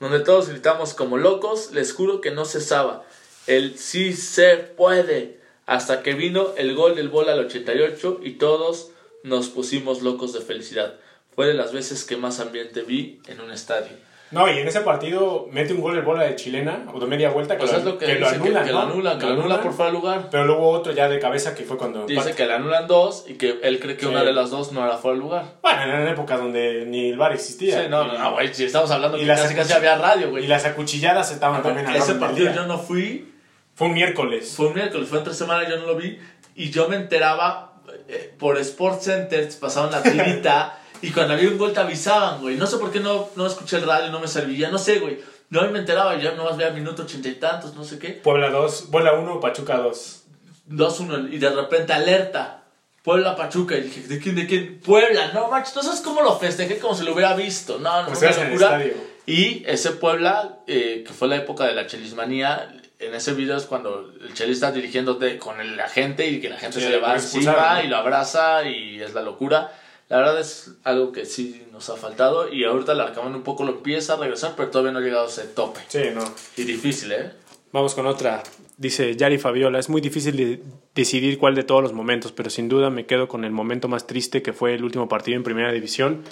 [0.00, 3.04] Donde todos gritamos como locos, les juro que no cesaba.
[3.46, 5.40] El sí se puede.
[5.66, 8.92] Hasta que vino el gol del bola al 88 y todos
[9.22, 10.94] nos pusimos locos de felicidad.
[11.34, 13.88] Fue de las veces que más ambiente vi en un estadio.
[14.32, 17.30] No, y en ese partido mete un gol el bola de chilena, o de media
[17.30, 18.62] vuelta, que, Pues lo, es lo que, que lo que- que, ¿no?
[18.72, 20.28] lo anulan, que lo anulan por fuera de lugar.
[20.30, 22.06] Pero luego otro ya de cabeza que fue cuando...
[22.06, 24.06] Dice que le anulan dos y que él cree que Sí.
[24.06, 25.44] una de las dos no era fuera de lugar.
[25.62, 27.82] Bueno, eran épocas donde ni el bar existía.
[27.82, 30.28] Sí, no, no, no, güey, si estamos hablando Y que las casi casi había radio,
[30.28, 30.46] Y güey.
[30.46, 33.32] las acuchilladas estaban también a Ese partido yo no fui,
[33.74, 34.54] Fue un miércoles.
[34.56, 36.18] fue un miércoles, fue entre semana, yo no lo vi,
[36.54, 37.69] y yo me enteraba
[38.10, 42.56] eh, por Sports Center, pasaban la tirita, y cuando había un gol te avisaban, güey.
[42.56, 45.18] No sé por qué no, no escuché el radio, no me servía, no sé, güey.
[45.48, 48.10] No me enteraba, yo nomás veía minuto ochenta y tantos, no sé qué.
[48.10, 50.24] Puebla 2, Puebla 1, Pachuca 2.
[50.68, 52.64] 2-1 y de repente alerta.
[53.02, 54.36] Puebla Pachuca y dije, ¿de quién?
[54.36, 54.80] ¿De quién?
[54.80, 57.78] Puebla, no manches, no sabes cómo lo festejé como si lo hubiera visto.
[57.78, 58.82] No, no, en el locura.
[59.26, 63.64] Y ese Puebla, eh, que fue la época de la chelismanía, en ese video es
[63.64, 66.90] cuando el chelis está dirigiéndote con el- la gente y que la gente Sí, se
[66.90, 67.84] le va encima ¿no?
[67.84, 69.72] y lo abraza y es la locura.
[70.08, 73.64] La verdad es algo que sí nos ha faltado y ahorita el Arcamón un poco
[73.64, 75.80] lo empieza a regresar, pero todavía no ha llegado a ese tope.
[75.88, 76.22] Sí, no.
[76.56, 77.30] Y difícil, ¿eh?
[77.72, 78.42] Vamos con otra.
[78.76, 80.60] Dice Yari Fabiola, es muy difícil de-
[80.94, 84.06] decidir cuál de todos los momentos, pero sin duda me quedo con el momento más
[84.08, 86.22] triste que fue el último partido en Primera División.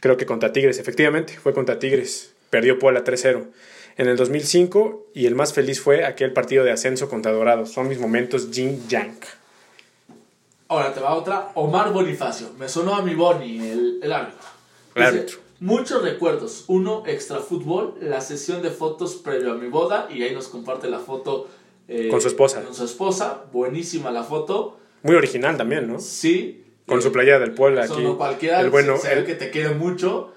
[0.00, 2.34] Creo que contra Tigres, efectivamente, fue contra Tigres.
[2.50, 3.46] Perdió Puebla 3-0
[3.96, 7.70] en el 2005 y el más feliz fue aquel partido de ascenso contra Dorados.
[7.72, 9.18] Son mis momentos Jin Yang.
[10.68, 11.50] Ahora te va otra.
[11.54, 12.48] Omar Bonifacio.
[12.58, 14.40] Me sonó a mi Boni, el, el árbitro.
[14.94, 15.38] El árbitro.
[15.60, 16.64] Muchos recuerdos.
[16.68, 20.08] Uno, extra fútbol, la sesión de fotos previo a mi boda.
[20.10, 21.48] Y ahí nos comparte la foto.
[21.88, 22.62] eh, Con su esposa.
[22.62, 23.44] Con su esposa.
[23.52, 24.78] Buenísima la foto.
[25.02, 26.00] Muy original también, ¿no?
[26.00, 26.64] Sí.
[26.86, 28.02] Con Eh, su playera del Puebla Eso aquí.
[28.02, 28.60] no cualquiera.
[28.60, 30.32] el bueno, se, se el- que te quiere mucho.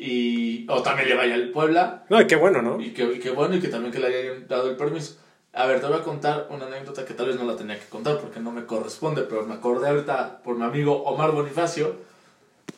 [0.00, 2.04] Y, o también le vaya al Puebla.
[2.08, 2.80] No, y qué bueno, ¿no?
[2.80, 5.16] Y que, y que bueno, y que también que le hayan dado el permiso.
[5.52, 7.86] A ver, te voy a contar una anécdota que tal vez no la tenía que
[7.86, 11.96] contar porque no me corresponde, pero me acordé ahorita por mi amigo Omar Bonifacio.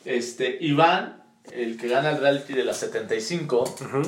[0.03, 4.01] Este, Iván, el que gana el reality de la 75, Ujú.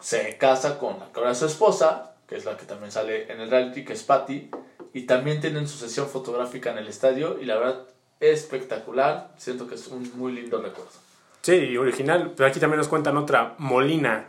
[0.00, 3.30] se casa con la que ahora es su esposa, que es la que también sale
[3.32, 4.50] en el reality, que es Patty,
[4.92, 7.84] y también tienen su sesión fotográfica en el estadio, y la verdad,
[8.18, 9.34] espectacular.
[9.36, 10.90] Siento que es un muy lindo recuerdo.
[11.52, 12.32] Sí, original.
[12.36, 14.26] Pero aquí también nos cuentan otra, Molina.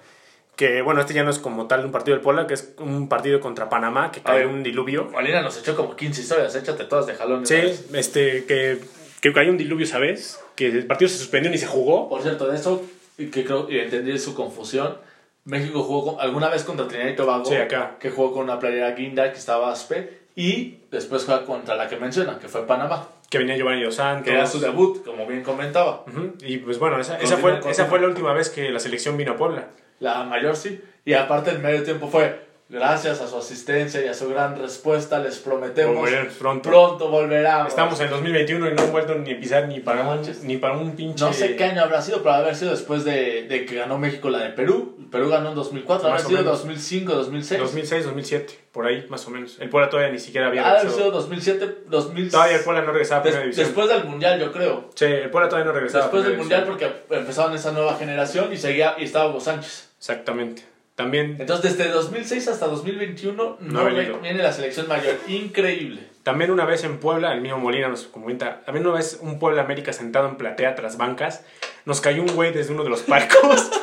[0.55, 3.07] Que bueno, este ya no es como tal un partido del Puebla, que es un
[3.07, 4.47] partido contra Panamá, que cae ver.
[4.47, 5.05] un diluvio.
[5.05, 7.45] Molina nos echó como 15 historias, échate todas de jalón.
[7.45, 7.85] Sí, ¿sabes?
[7.93, 8.79] este, que,
[9.21, 10.39] que cayó un diluvio, ¿sabes?
[10.55, 12.09] Que el partido se suspendió ni se jugó.
[12.09, 12.83] Por cierto, de eso,
[13.17, 14.97] que creo y entendí su confusión,
[15.45, 17.95] México jugó con- alguna vez contra Trinidad y Tobago, Sí, acá.
[17.99, 21.95] que jugó con una playera guinda que estaba aspe, y después juega contra la que
[21.95, 24.25] menciona, que fue Panamá, Que venía Giovanni Dos Santos.
[24.25, 26.03] que era su debut, como bien comentaba.
[26.41, 29.33] Y pues bueno, esa, esa, fue, esa fue la última vez que la selección vino
[29.33, 29.67] a Puebla.
[29.99, 34.13] La mayor sí, y aparte el medio tiempo fue, gracias a su asistencia y a
[34.13, 36.07] su gran respuesta, les prometemos,
[36.37, 36.69] pronto.
[36.69, 37.65] pronto volverá.
[37.67, 40.57] Estamos en 2021 y no han vuelto ni a pisar ni para, No un, ni
[40.57, 41.25] para un pinche...
[41.25, 44.29] No sé qué año habrá sido, pero haber sido después de, de que ganó México
[44.29, 44.95] la de Perú.
[45.11, 46.59] Perú ganó en 2004, habrá sido menos.
[46.59, 47.59] 2005, 2006.
[47.59, 49.57] 2006, 2007, por ahí más o menos.
[49.59, 52.29] El Puebla todavía ni siquiera había Ha haber sido 2007, 2000.
[52.29, 53.65] Todavía el Puebla no regresaba a Des- Primera División.
[53.65, 54.89] después del Mundial, yo creo.
[54.93, 56.03] Sí, el Puebla todavía no regresaba.
[56.03, 59.39] a Después del Primera Mundial, porque empezaron esa nueva generación y seguía y estaba Hugo
[59.39, 59.89] Sánchez.
[59.97, 60.63] Exactamente.
[60.99, 65.15] También, Entonces, desde 2006 hasta 2021 No no, viene la selección mayor.
[65.29, 66.01] Increíble.
[66.23, 69.61] también una vez en Puebla, el mismo Molina nos comenta, también una vez un Puebla
[69.61, 71.45] América sentado en platea tras bancas,
[71.85, 73.71] nos cayó un güey desde uno de los palcos.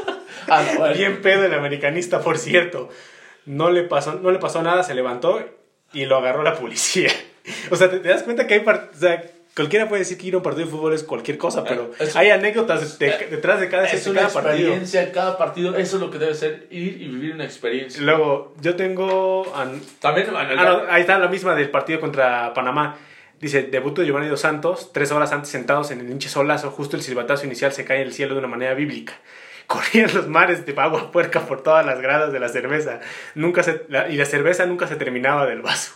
[0.48, 0.94] Ah, no, bueno.
[0.94, 2.88] Bien pedo el americanista, por cierto.
[3.46, 5.42] No le pasó, no le pasó nada, se levantó
[5.92, 7.10] y lo agarró la policía.
[7.70, 9.24] O sea, te, te das cuenta que hay o sea,
[9.56, 12.14] cualquiera puede decir que ir a un partido de fútbol es cualquier cosa, pero es-
[12.14, 14.56] hay anécdotas de- detrás de cada, Es de una cada partido.
[14.58, 15.74] experiencia, cada partido.
[15.76, 18.02] Eso es lo que debe ser ir y vivir una experiencia.
[18.02, 22.96] Luego, yo tengo an- También, Ah, no, ahí está la misma del partido contra Panamá.
[23.40, 26.96] Dice, debut de Giovanni Dos Santos, tres horas antes sentados en el hinche solazo, justo
[26.96, 29.14] el silbatazo inicial se cae en el cielo de una manera bíblica.
[29.66, 33.00] Corrían los mares de agua puerca por todas las gradas de la cerveza.
[33.34, 35.92] Nunca se, la- y la cerveza nunca se terminaba del vaso.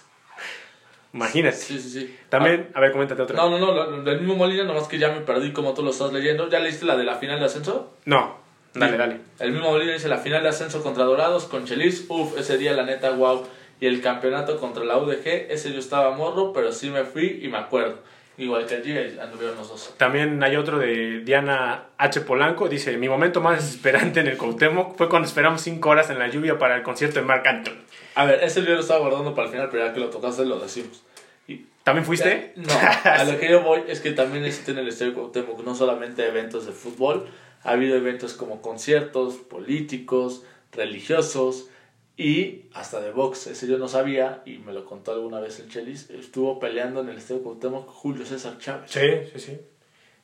[1.12, 1.56] Imagínate.
[1.56, 2.16] Sí, sí, sí.
[2.28, 3.36] También, a ver, coméntate Ah, otra.
[3.36, 6.12] no, no, no, del mismo Molina, nomás que ya me perdí como tú lo estás
[6.12, 6.48] leyendo.
[6.48, 7.96] ¿Ya leíste la de la final de ascenso?
[8.04, 8.36] No,
[8.74, 9.16] dale, dale.
[9.40, 12.06] El mismo Molina dice la final de ascenso contra Dorados con Chelis.
[12.08, 13.44] Uf, ese día la neta, wow.
[13.80, 17.48] Y el campeonato contra la UDG, ese yo estaba morro, pero sí me fui y
[17.48, 17.98] me acuerdo.
[18.38, 19.94] igual que allí, anduvieron los dos.
[19.98, 22.20] También hay otro de Diana H.
[22.22, 22.68] Polanco.
[22.68, 26.28] Dice, mi momento más desesperante en el Cuauhtémoc fue cuando esperamos cinco horas en la
[26.28, 27.74] lluvia para el concierto de Marc Anthony.
[28.20, 30.44] A ver, ese video lo estaba guardando para el final, pero ya que lo tocaste
[30.44, 31.02] lo decimos.
[31.48, 32.52] Y, ¿También fuiste?
[32.54, 32.68] No,
[33.04, 36.26] a lo que yo voy es que también existen en el Estadio Cuauhtémoc no solamente
[36.28, 37.26] eventos de fútbol,
[37.62, 41.70] ha habido eventos como conciertos, políticos, religiosos
[42.18, 43.46] y hasta de box.
[43.46, 46.10] Ese yo no sabía y me lo contó alguna vez el Chelis.
[46.10, 48.90] Estuvo peleando en el Estadio Cuauhtémoc Julio César Chávez.
[48.90, 49.00] Sí,
[49.32, 49.58] sí, sí.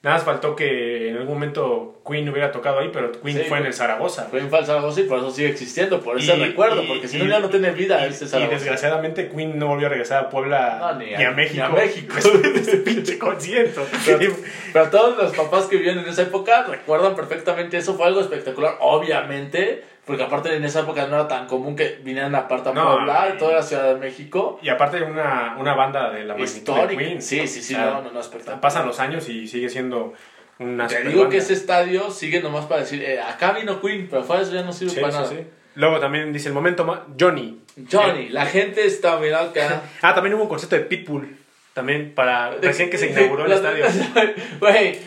[0.07, 3.59] Nada más faltó que en algún momento Queen hubiera tocado ahí, pero Queen Sí, fue
[3.59, 4.29] en el Zaragoza.
[4.31, 7.17] Fue en Zaragoza y por eso sigue existiendo, por ese Y- recuerdo, y- porque si
[7.17, 8.55] y- no ya no tiene vida Y, este y Zaragoza.
[8.57, 11.55] desgraciadamente Queen no volvió a regresar a Puebla No, ni, ni a, a- México.
[11.57, 12.15] ni a México.
[12.55, 13.85] Ese pinche concierto.
[14.07, 14.33] Pero,
[14.73, 18.77] pero todos los papás que vivían en esa época recuerdan perfectamente eso, fue algo espectacular,
[18.79, 22.95] obviamente, porque aparte en esa época no era tan común que vinieran aparte a No,
[22.95, 24.59] Puebla, y- toda la Ciudad de México.
[24.63, 26.97] Y aparte una, una banda de la magnitud de.
[26.97, 27.21] Queen.
[27.21, 28.61] Sí, sí, sí, O sea, no, no, no, espectacular.
[28.61, 30.15] Pasan los años y sigue siendo
[30.59, 31.31] una Te digo banda.
[31.33, 34.63] que ese estadio sigue nomás para decir, eh, acá vino Queen, pero fuera eso ya
[34.63, 35.29] no sirve Sí, para sí, nada.
[35.31, 35.37] sí.
[35.75, 37.01] Luego también dice el momento más...
[37.21, 37.61] Johnny.
[37.93, 39.83] Johnny, la gente está mirando acá.
[40.03, 41.37] Ah, también hubo un concierto de Pitbull.
[41.75, 42.53] También para...
[42.63, 43.85] Recién que se inauguró el estadio.
[44.61, 44.99] Güey,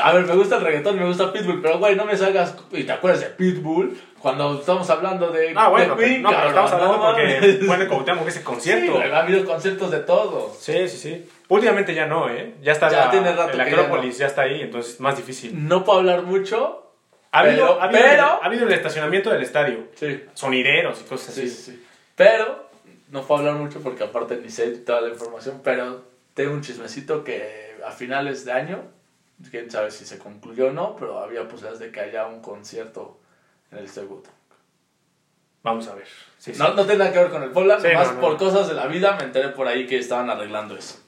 [0.00, 2.54] a ver, me gusta el reggaetón, me gusta Pitbull, pero güey, no me salgas.
[2.70, 3.98] ¿Y te acuerdas de Pitbull?
[4.26, 5.52] Cuando estamos hablando de.
[5.54, 8.44] Ah, bueno, de Queen, no, pero estamos hablando no porque en el Cuauhtémoc ese Sí,
[8.44, 8.94] concierto.
[8.94, 10.52] güey, ha habido conciertos de todo.
[10.58, 11.30] Sí, sí, sí.
[11.48, 12.54] Últimamente ya no, ¿eh?
[12.60, 15.00] Ya está Ya la, tiene rato el que ya Acrópolis, ya, está ahí, entonces es
[15.00, 15.68] más difícil.
[15.68, 16.90] No puedo hablar mucho.
[17.30, 19.84] Ha habido, Pero- ha habido, pero- ha habido el estacionamiento del estadio.
[19.94, 21.50] Sí, Sonideros y cosas sí, así.
[21.50, 21.86] sí, sí.
[22.16, 22.68] Pero,
[23.12, 26.02] no puedo hablar mucho porque aparte ni sé toda la información, pero
[26.34, 28.82] tengo un chismecito que a finales de año,
[29.52, 33.20] quién sabe si se concluyó o no, pero había posibilidades de que haya un concierto
[33.72, 34.26] en el Cuauhtémoc.
[35.62, 36.06] Vamos a ver.
[36.38, 36.58] Sí, sí.
[36.60, 38.20] No, no tiene nada que ver con el Puebla, Sí, nomás no, no.
[38.20, 41.00] por cosas de la vida me enteré por ahí que estaban arreglando eso.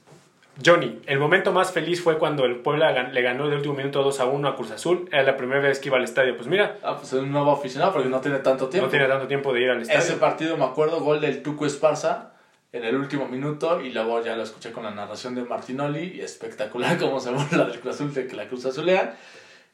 [0.65, 4.19] Johnny, el momento más feliz fue cuando el Puebla le ganó de último minuto 2
[4.19, 5.07] a 1 a Cruz Azul.
[5.09, 6.35] Era la primera vez que iba al estadio.
[6.35, 8.87] Pues mira, Ah, pues es un nuevo aficionado porque no tiene tanto tiempo.
[8.87, 9.99] no tiene tanto tiempo de ir al estadio.
[10.01, 12.33] Ese partido me acuerdo, gol del Tuco Esparza
[12.73, 16.21] en el último minuto y luego ya lo escuché con la narración de Martinoli y
[16.21, 19.15] espectacular como se burla del Cruz Azul de que la Cruz Azulea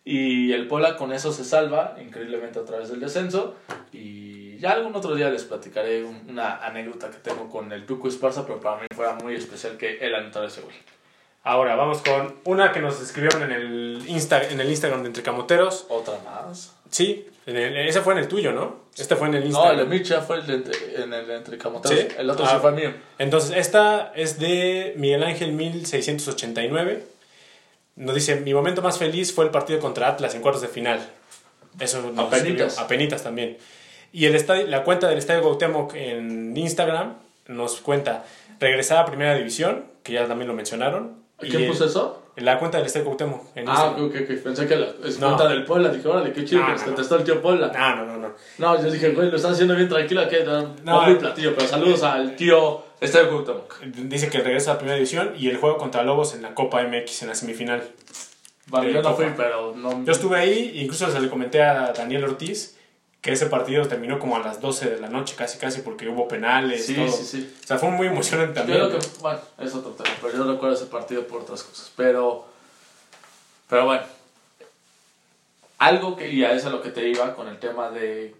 [0.06, 3.56] y el Puebla con eso se salva increíblemente a través del descenso
[3.92, 8.08] y ya algún otro día les platicaré un- una anécdota que tengo con el Tuco
[8.08, 10.72] Esparza pero para mí fue muy especial que él anotara ese gol.
[11.44, 15.22] Ahora vamos con una que nos escribieron en el, Insta, en el Instagram de Entre
[15.24, 15.86] Camoteros.
[15.90, 16.76] Otra más.
[16.90, 18.86] Sí, en el- ese fue en el tuyo, ¿no?
[18.98, 19.80] Este fue en el No, Instagram.
[19.80, 20.54] el de Micha fue el de
[21.04, 22.00] en el de entre camoteros.
[22.00, 22.08] ¿Sí?
[22.18, 22.52] El otro Ah.
[22.52, 22.92] sí fue mío.
[23.20, 27.04] Entonces, esta es de Miguel Ángel 1689.
[27.96, 31.00] Nos dice, mi momento más feliz fue el partido contra Atlas en cuartos de final.
[31.80, 32.78] Eso nos Apenitas.
[32.80, 33.58] apenitas también.
[34.12, 37.16] Y el estadio, la cuenta del Estadio Cuauhtémoc en Instagram
[37.48, 38.24] nos cuenta
[38.60, 41.24] regresar a Primera División, que ya también lo mencionaron.
[41.42, 42.22] y ¿Quién el- puso eso?
[42.38, 44.06] La cuenta del Estadio Cuauhtémoc en Ah, Instagram.
[44.06, 44.44] ok, ok, ok.
[44.44, 45.28] Pensé que la, es No.
[45.36, 45.90] cuenta del Puebla.
[45.90, 46.88] Dije, órale, qué chido No, que no, nos no.
[46.94, 47.72] contestó el tío Puebla.
[47.74, 48.34] No, no, no, no.
[48.58, 50.28] No, yo dije, güey, lo están haciendo bien tranquilo.
[50.30, 51.16] Que no, muy eh.
[51.16, 53.80] platillo, pero saludos al tío Estadio Cuauhtémoc.
[53.84, 57.24] Dice que regresa a Primera División y el juego contra Lobos en la Copa MX
[57.24, 57.88] en la semifinal.
[58.68, 59.24] Vale, De yo no Copa.
[59.24, 60.04] fui, pero no.
[60.04, 62.76] Yo estuve ahí, incluso se le comenté a Daniel Ortiz
[63.22, 66.28] que ese partido terminó como a las 12 de la noche, casi casi, porque hubo
[66.28, 66.86] penales.
[66.86, 67.08] Sí, todo.
[67.10, 67.56] sí, sí.
[67.64, 68.78] O sea, fue muy emocionante también.
[68.78, 71.92] Yo lo que, bueno, es otro tema, pero yo recuerdo ese partido por otras cosas.
[71.96, 72.46] Pero,
[73.68, 74.04] pero bueno,
[75.80, 78.36] algo que, y a eso es a lo que te iba con el tema de,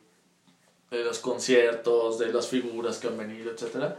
[0.92, 3.98] de los conciertos, de las figuras que han venido, etcétera,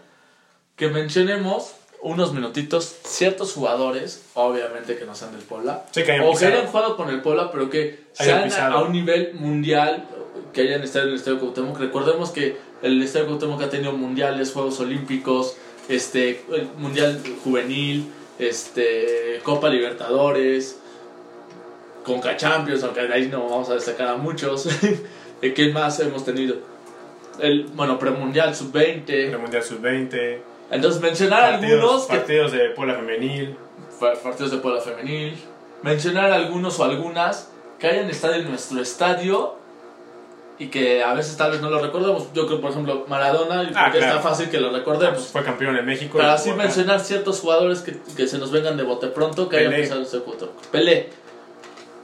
[0.76, 6.26] que mencionemos unos minutitos ciertos jugadores, obviamente que no sean del Puebla, Sí, que hayan
[6.26, 10.06] o que hayan jugado con el Puebla, pero que Hayan sean a, un nivel mundial,
[10.52, 11.78] que hayan estado en el Estadio Cuauhtémoc.
[11.78, 15.56] Recordemos que el Estadio Cuauhtémoc ha tenido mundiales, Juegos Olímpicos,
[15.88, 20.78] este, el Mundial Juvenil, este, Copa Libertadores,
[22.04, 24.68] Conca Champions, aunque ahí no vamos a destacar a muchos.
[25.54, 26.56] ¿Quién más hemos tenido?
[27.40, 29.10] El, bueno, premundial sub-20.
[29.10, 30.38] El Mundial Sub-20.
[30.70, 33.56] Entonces, mencionar Partidos, algunos que partidos de Puebla Femenil.
[34.00, 35.36] Pa- partidos de Puebla Femenil,
[35.82, 39.54] mencionar algunos o algunas que hayan estado en nuestro estadio
[40.58, 42.32] y que a veces tal vez no lo recordemos.
[42.34, 44.16] Yo creo, por ejemplo, Maradona, y Ah, porque claro.
[44.16, 45.28] está fácil que lo recordemos.
[45.28, 46.14] Fue campeón en México.
[46.16, 49.58] Pero y así mencionar ciertos jugadores que, que se nos vengan de bote pronto que
[49.58, 49.82] hayan Pelé.
[49.84, 50.52] pisado ese cuatro.
[50.72, 51.10] Pelé,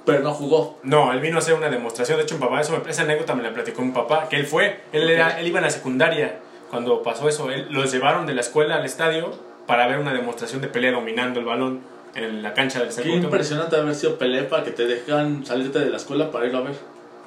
[0.04, 0.78] pero no jugó.
[0.82, 2.18] No, él vino a hacer una demostración.
[2.18, 4.46] De hecho, mi papá, eso me- esa anécdota me la platicó mi papá, que él
[4.46, 4.80] fue.
[4.92, 6.38] Él, era, él iba a la secundaria
[6.72, 7.50] cuando pasó eso.
[7.52, 9.30] Él, los llevaron de la escuela al estadio
[9.68, 11.80] para ver una demostración de pelea dominando el balón
[12.16, 13.32] en la cancha del Qué Estadio Cuauhtémoc.
[13.32, 16.62] impresionante haber sido Pelé para que te dejan salirte de la escuela para irlo a
[16.62, 16.74] ver.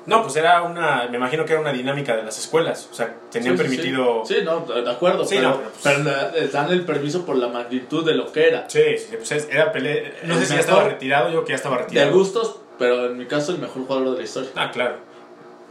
[0.05, 3.15] No, pues era una, me imagino que era una dinámica de las escuelas, o sea,
[3.31, 4.21] tenían Sí, sí, permitido...
[4.23, 5.25] Sí, no, de acuerdo.
[5.25, 8.31] Sí, pero, no, pero, pues- pero les dan el permiso por la magnitud de lo
[8.31, 8.69] que era.
[8.69, 11.55] Sí, sí, pues es- era pelea, no sé si ya estaba retirado, yo que ya
[11.55, 12.11] estaba De retirado.
[12.11, 14.49] gustos, pero en mi caso el mejor jugador de la historia.
[14.55, 14.97] Ah, claro,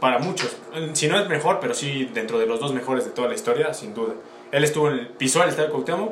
[0.05, 0.55] para muchos,
[0.93, 3.73] si no es mejor, pero sí dentro de los dos mejores de toda la historia,
[3.73, 4.13] sin duda.
[4.51, 6.11] Él estuvo en el, pisó el estadio Cuauhtémoc,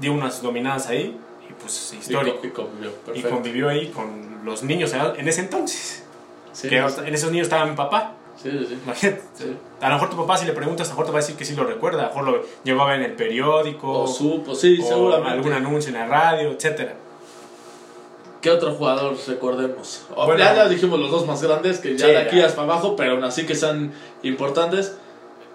[0.00, 1.16] dio unas dominadas ahí,
[1.48, 2.40] y pues histórico.
[2.42, 3.30] Y, co- y convivió, Y perfecto.
[3.30, 6.02] convivió ahí con los niños en ese entonces.
[6.52, 8.14] Sí, que sí, en esos niños estaba mi papá.
[8.42, 8.78] sí, sí, sí.
[8.84, 9.22] Imagínate.
[9.80, 11.36] A lo mejor tu papá, si le preguntas, a lo mejor te va a decir
[11.36, 12.00] que sí lo recuerda.
[12.06, 14.00] A lo mejor lo llegó a ver en el periódico.
[14.00, 15.30] O supo, sí, o seguramente.
[15.30, 16.94] algún anuncio en la radio, etcétera.
[18.40, 20.06] ¿Qué otro jugador recordemos?
[20.14, 20.38] Bueno.
[20.38, 22.46] ya, ya dijimos los dos más grandes, que ya Sí, de aquí ya.
[22.46, 24.96] hasta abajo, pero aún así que sean importantes.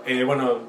[0.05, 0.59] Eh, bueno,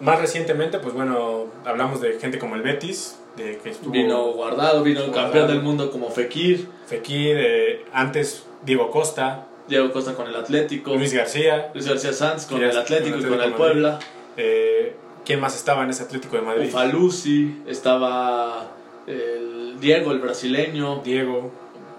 [0.00, 4.82] más recientemente, pues bueno, hablamos de gente como el Betis, de que estuvo Vino Guardado,
[4.82, 10.26] vino el campeón del mundo como Fekir, Fekir, eh, antes Diego Costa, Diego Costa con
[10.26, 11.70] el Atlético, Luis García.
[11.74, 13.98] Luis García Sanz con el Atlético y con el Puebla,
[14.36, 14.94] eh,
[15.24, 16.68] ¿Quién más estaba en ese Atlético de Madrid?
[16.68, 18.68] Ufalusi, estaba
[19.06, 21.50] el Diego, el brasileño, Diego.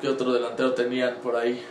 [0.01, 1.63] ¿qué otro delantero tenían por ahí?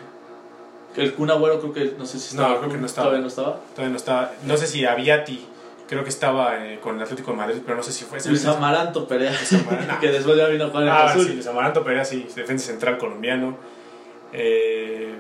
[0.97, 2.61] El Kun Agüero creo que, no sé si No, estaba.
[2.61, 3.05] creo que no estaba.
[3.07, 3.61] Todavía no estaba.
[3.75, 4.33] Todavía no estaba.
[4.45, 5.47] No sé si Aviati,
[5.89, 8.29] creo que estaba eh, con el Atlético de Madrid, pero no sé si fue ese.
[8.31, 9.33] Luis Amaranto Perea,
[9.67, 9.95] Amaranto.
[10.01, 11.27] que después ya vino a jugar en Ah, Azul.
[11.27, 13.57] sí, Luis Amaranto Perea, sí, defensa central colombiano.
[14.33, 15.15] Eh,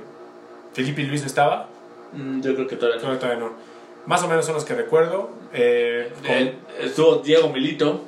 [0.72, 1.68] Felipe Luis no estaba,
[2.12, 3.02] Mm, Yo creo que todavía no.
[3.02, 3.52] creo que todavía no.
[4.06, 5.28] Más o menos son los que recuerdo.
[5.52, 8.00] Eh, con- Eh, estuvo Diego Milito.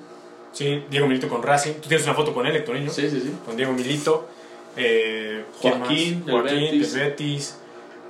[0.52, 1.74] Sí, Diego Milito con Racing.
[1.74, 2.90] Tú tienes una foto con él, Héctor Niño?
[2.90, 3.32] Sí, sí, sí.
[3.44, 4.28] Con Diego Milito.
[4.76, 6.92] Eh, ¿quién Joaquín, del Joaquín, Betis.
[6.94, 7.56] del Betis.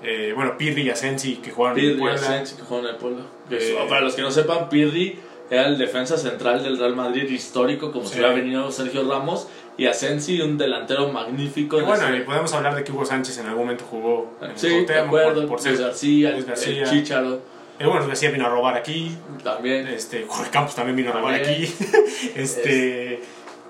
[0.03, 2.19] Eh, bueno, Pirri y Asensi que jugaron en Pirri Puebla.
[2.21, 3.23] Asensio, que juega en el Puebla.
[3.51, 5.19] Eh, Para los que no sepan, Pirri
[5.51, 8.13] era el defensa central del Real Madrid histórico, como Sí.
[8.15, 9.49] si hubiera venido Sergio Ramos.
[9.77, 11.77] Y Asensi, un delantero magnífico.
[11.77, 14.37] Y en bueno, ese- y podemos hablar de que Hugo Sánchez en algún momento jugó
[14.43, 15.41] en el sí, de acuerdo.
[15.41, 16.83] por, por ser Luis García, Luis el- García.
[16.85, 17.41] el Chicharo
[17.81, 19.17] Eh, bueno, García vino a robar aquí.
[19.43, 19.89] también.
[19.89, 21.65] Este, Jorge Campos también vino a robar aquí.
[22.37, 23.23] este,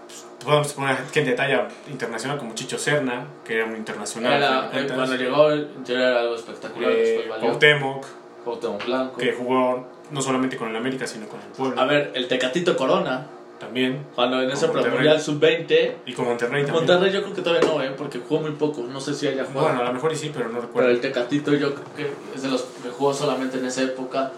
[0.08, 4.32] pues, podemos poner gente de talla internacional como Chicho Serna, que era un internacional.
[4.32, 6.90] Era, eh, cuando llegó, era algo espectacular.
[6.90, 7.30] Eh.
[7.38, 8.04] Cuauhtémoc,
[8.42, 9.16] Cuauhtémoc Blanco.
[9.16, 12.76] que jugó no solamente con el América, sino con el Puebla A ver, el Tecatito
[12.76, 13.28] Corona,
[13.60, 14.04] también.
[14.16, 15.92] cuando en ese premundial sub-20.
[16.06, 16.86] Y con Monterrey también.
[16.86, 17.92] Monterrey yo creo que todavía no, ¿eh?
[17.96, 18.82] porque jugó muy poco.
[18.82, 19.68] No sé si haya jugado.
[19.68, 20.90] Bueno, a lo mejor y sí, pero no Pero recuerdo.
[20.90, 24.32] el Tecatito yo creo que es de los que jugó solamente en esa época.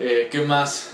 [0.00, 0.92] Eh, ¿Qué más?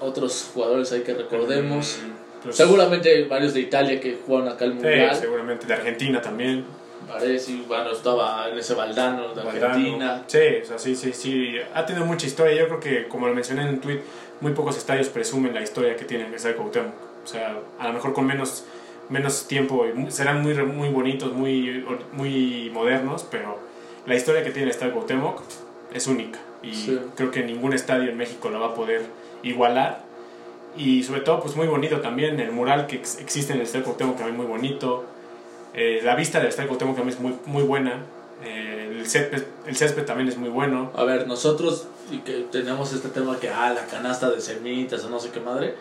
[0.00, 1.98] Otros jugadores hay que recordemos.
[2.04, 5.16] Mm, pues, Seguramente varios de Italia que jugaron acá el Sí, Mundial.
[5.16, 5.66] seguramente.
[5.66, 6.64] De Argentina también.
[7.08, 9.66] Parece, bueno, estaba en ese Valdano de Valdano.
[9.74, 10.22] Argentina.
[10.26, 11.56] Sí, o sea, sí, sí, sí.
[11.74, 12.54] Ha tenido mucha historia.
[12.56, 14.00] Yo creo que, como lo mencioné en un tweet,
[14.40, 16.92] muy pocos estadios presumen la historia que tiene el Estadio Cuauhtémoc.
[17.24, 18.64] O sea, a lo mejor con menos,
[19.08, 23.58] menos tiempo serán muy, muy bonitos, muy, muy modernos, pero
[24.06, 25.40] la historia que tiene el Estadio Cuauhtémoc
[25.92, 26.38] es única.
[26.62, 26.98] Y Sí.
[27.14, 29.02] creo que ningún estadio en México la va a poder
[29.42, 30.02] igualar.
[30.76, 32.40] Y sobre todo, pues muy bonito también.
[32.40, 35.04] El mural que ex- existe en el Estadio Cuauhtémoc también muy bonito.
[35.74, 38.00] Eh, la vista del Estadio Cuauhtémoc también es muy, muy buena.
[38.44, 40.90] Eh, el, césped, el césped también es muy bueno.
[40.96, 45.10] A ver, nosotros, y que tenemos este tema que, ah, la canasta de semitas o
[45.10, 45.74] no sé qué madre,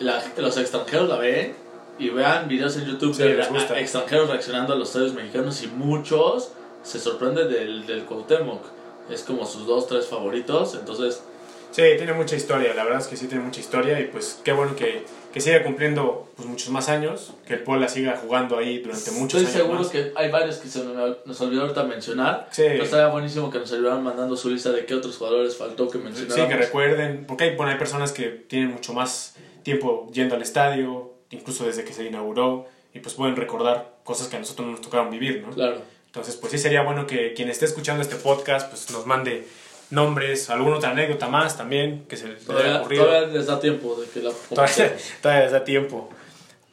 [0.00, 1.54] la- los extranjeros la ven
[1.98, 3.74] y vean videos en YouTube Sí, de les gusta.
[3.74, 6.50] a- extranjeros reaccionando a los estadios mexicanos y muchos
[6.82, 8.62] se sorprenden del, del Cuauhtémoc.
[9.10, 11.22] Es como sus dos, tres favoritos, entonces
[11.70, 14.52] Sí, tiene mucha historia, la verdad es que sí tiene mucha historia y pues qué
[14.52, 18.78] bueno que, que siga cumpliendo pues, muchos más años, que el Puebla siga jugando ahí
[18.78, 19.88] durante muchos estoy años seguro más.
[19.88, 22.48] que hay varios que se me- nos olvidó ahorita mencionar.
[22.50, 22.62] Sí.
[22.66, 25.98] Pero estaría buenísimo que nos ayudaran mandando su lista de qué otros jugadores faltó que
[25.98, 26.48] Sí, mencionáramos.
[26.48, 31.12] que recuerden, porque hay, bueno, hay personas que tienen mucho más tiempo yendo al estadio,
[31.30, 34.80] incluso desde que se inauguró, y pues pueden recordar cosas que a nosotros no nos
[34.80, 35.52] tocaron vivir, ¿no?
[35.52, 35.82] Claro.
[36.06, 39.46] Entonces, pues sí sería bueno que quien esté escuchando este podcast, pues nos mande
[39.90, 43.06] nombres, alguna otra anécdota más también que se les haya ocurrido.
[43.06, 46.10] todavía les da tiempo de que la Todavía, todavía les da tiempo.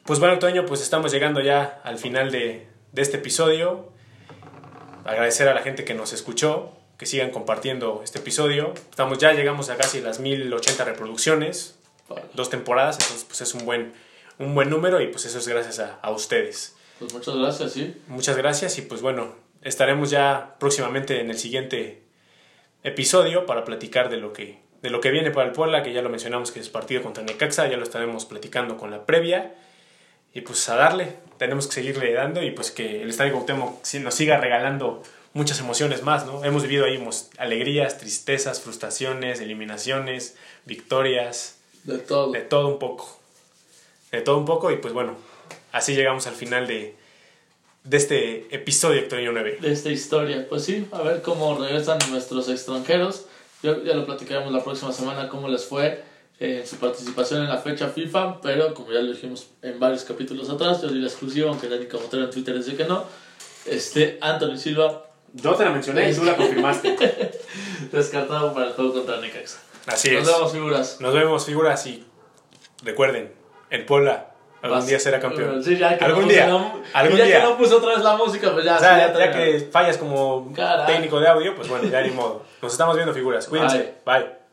[0.04, 3.90] Pues bueno, Toño, pues estamos llegando ya al final de, de este episodio.
[5.04, 8.74] Agradecer a la gente que nos escuchó, que sigan compartiendo este episodio.
[8.90, 11.78] Estamos ya llegamos a casi las 1080 reproducciones,
[12.34, 13.94] dos temporadas, entonces pues es un buen,
[14.38, 16.76] un buen número y pues eso es gracias a, a ustedes.
[16.98, 17.94] Pues muchas gracias, sí.
[18.08, 22.05] Muchas gracias y pues bueno, estaremos ya próximamente en el siguiente
[22.86, 26.02] episodio para platicar de lo que de lo que viene para el Puebla, que ya
[26.02, 29.54] lo mencionamos que es partido contra Necaxa, ya lo estaremos platicando con la previa.
[30.32, 34.14] Y pues a darle, tenemos que seguirle dando y pues que el Estadio Cuauhtémoc nos
[34.14, 36.44] siga regalando muchas emociones más, ¿no?
[36.44, 37.02] Hemos vivido ahí
[37.38, 42.32] alegrías, tristezas, frustraciones, eliminaciones, victorias, De todo.
[42.32, 43.18] de todo un poco.
[44.12, 45.16] De todo un poco y pues bueno,
[45.72, 46.94] así llegamos al final de,
[47.86, 49.58] de este episodio Hectorinho 9.
[49.60, 50.46] de esta historia.
[50.48, 53.26] Pues sí, a ver cómo regresan nuestros extranjeros.
[53.62, 56.02] Yo, ya lo platicaremos la próxima semana cómo les fue
[56.40, 60.04] eh, en su participación en la fecha FIFA, pero como ya lo dijimos en varios
[60.04, 63.04] capítulos atrás, yo di la exclusiva, aunque Dani Camotero en Twitter dice que no.
[63.64, 66.96] Este, Anthony Silva, Yo te la mencioné y tú la confirmaste.
[67.92, 69.58] descartado para el juego contra Necaxa.
[69.86, 70.34] Así Nos es.
[70.34, 71.00] vemos, figuras.
[71.00, 72.04] Nos vemos, figuras, y
[72.82, 73.32] recuerden,
[73.70, 75.62] el Puebla algún Vas- día será campeón.
[75.62, 77.40] Sí, ya que Algún no día, la- algún ya día.
[77.40, 78.76] que no puse otra vez la música, pues ya.
[78.76, 80.86] O sea, sí, ya, ya que fallas como Caray.
[80.86, 82.42] técnico de audio, pues bueno, ya ni modo.
[82.62, 83.46] Nos estamos viendo figuras.
[83.46, 83.94] Cuídense.
[84.04, 84.45] Bye.